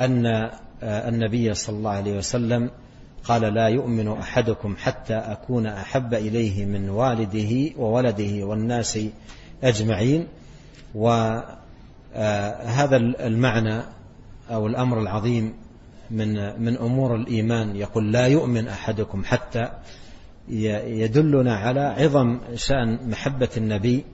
[0.00, 0.50] أن
[0.82, 2.70] النبي صلى الله عليه وسلم
[3.24, 8.98] قال لا يؤمن أحدكم حتى أكون أحب إليه من والده وولده والناس
[9.62, 10.26] أجمعين.
[10.94, 11.36] وهذا
[12.96, 13.82] المعنى
[14.50, 15.54] أو الأمر العظيم
[16.10, 17.76] من من أمور الإيمان.
[17.76, 19.68] يقول لا يؤمن أحدكم حتى
[20.48, 24.04] يدلنا على عظم شأن محبة النبي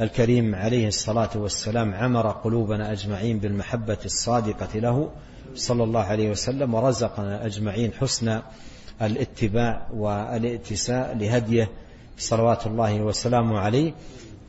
[0.00, 1.94] الكريم عليه الصلاة والسلام.
[1.94, 5.10] عمر قلوبنا أجمعين بالمحبة الصادقة له.
[5.54, 8.40] صلى الله عليه وسلم ورزقنا أجمعين حسن
[9.02, 11.68] الاتباع والائتساء لهديه
[12.18, 13.92] صلوات الله وسلامه عليه.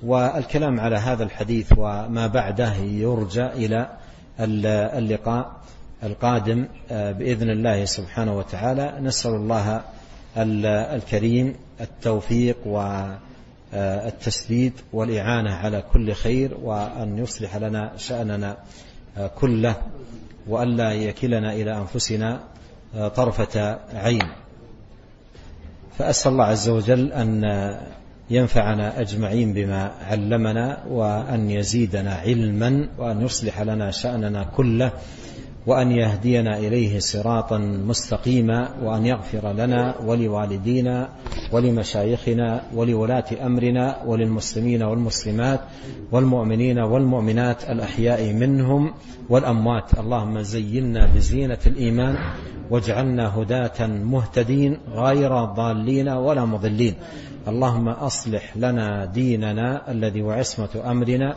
[0.04, 3.90] والكلام على هذا الحديث وما بعده يرجى إلى
[4.40, 5.52] اللقاء
[6.04, 8.98] القادم بإذن الله سبحانه وتعالى.
[9.02, 9.82] نسأل الله
[10.96, 12.58] الكريم التوفيق
[13.74, 18.58] والتسديد والإعانة على كل خير وأن يصلح لنا شأننا.
[19.36, 19.76] كله
[20.48, 22.40] وألا يكلنا إلى أنفسنا
[23.16, 24.28] طرفة عين.
[25.98, 27.44] فأسأل الله عز وجل أن
[28.30, 34.92] ينفعنا أجمعين بما علمنا وأن يزيدنا علما وأن يصلح لنا شأننا كله
[35.70, 41.10] وأن يهدينا إليه صراطا مستقيما وأن يغفر لنا ولوالدينا
[41.52, 45.60] ولمشايخنا ولولاة أمرنا وللمسلمين والمسلمات
[46.12, 48.94] والمؤمنين والمؤمنات الأحياء منهم
[49.30, 50.00] والأموات.
[50.00, 52.16] اللهم زينا بزينة الإيمان
[52.70, 56.96] واجعلنا هداة مهتدين غير ضالين ولا مضلين.
[57.48, 61.36] اللهم أصلح لنا ديننا الذي وعصمة أمرنا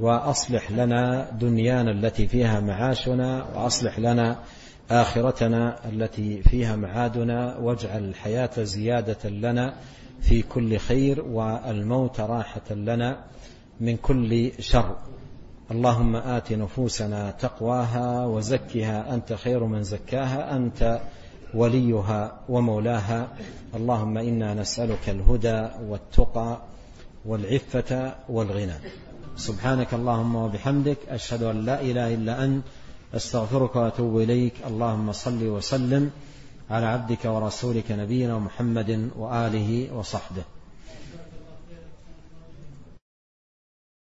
[0.00, 4.36] وأصلح لنا دنيانا التي فيها معاشنا وأصلح لنا
[4.90, 9.74] آخرتنا التي فيها معادنا واجعل الحياة زيادة لنا
[10.20, 13.16] في كل خير والموت راحة لنا
[13.80, 14.96] من كل شر.
[15.72, 21.00] اللهم آت نفوسنا تقواها وزكها أنت خير من زكاها أنت
[21.54, 23.28] وليها ومولاها.
[23.76, 26.58] اللهم إنا نسألك الهدى والتقى
[27.24, 28.74] والعفة والغنى.
[29.36, 32.64] سبحانك اللهم وبحمدك أشهد أن لا إله إلا أنت
[33.14, 34.54] أستغفرك وأتوب إليك.
[34.66, 36.10] اللهم صل وسلم
[36.70, 40.44] على عبدك ورسولك نبينا محمد وآله وصحبه.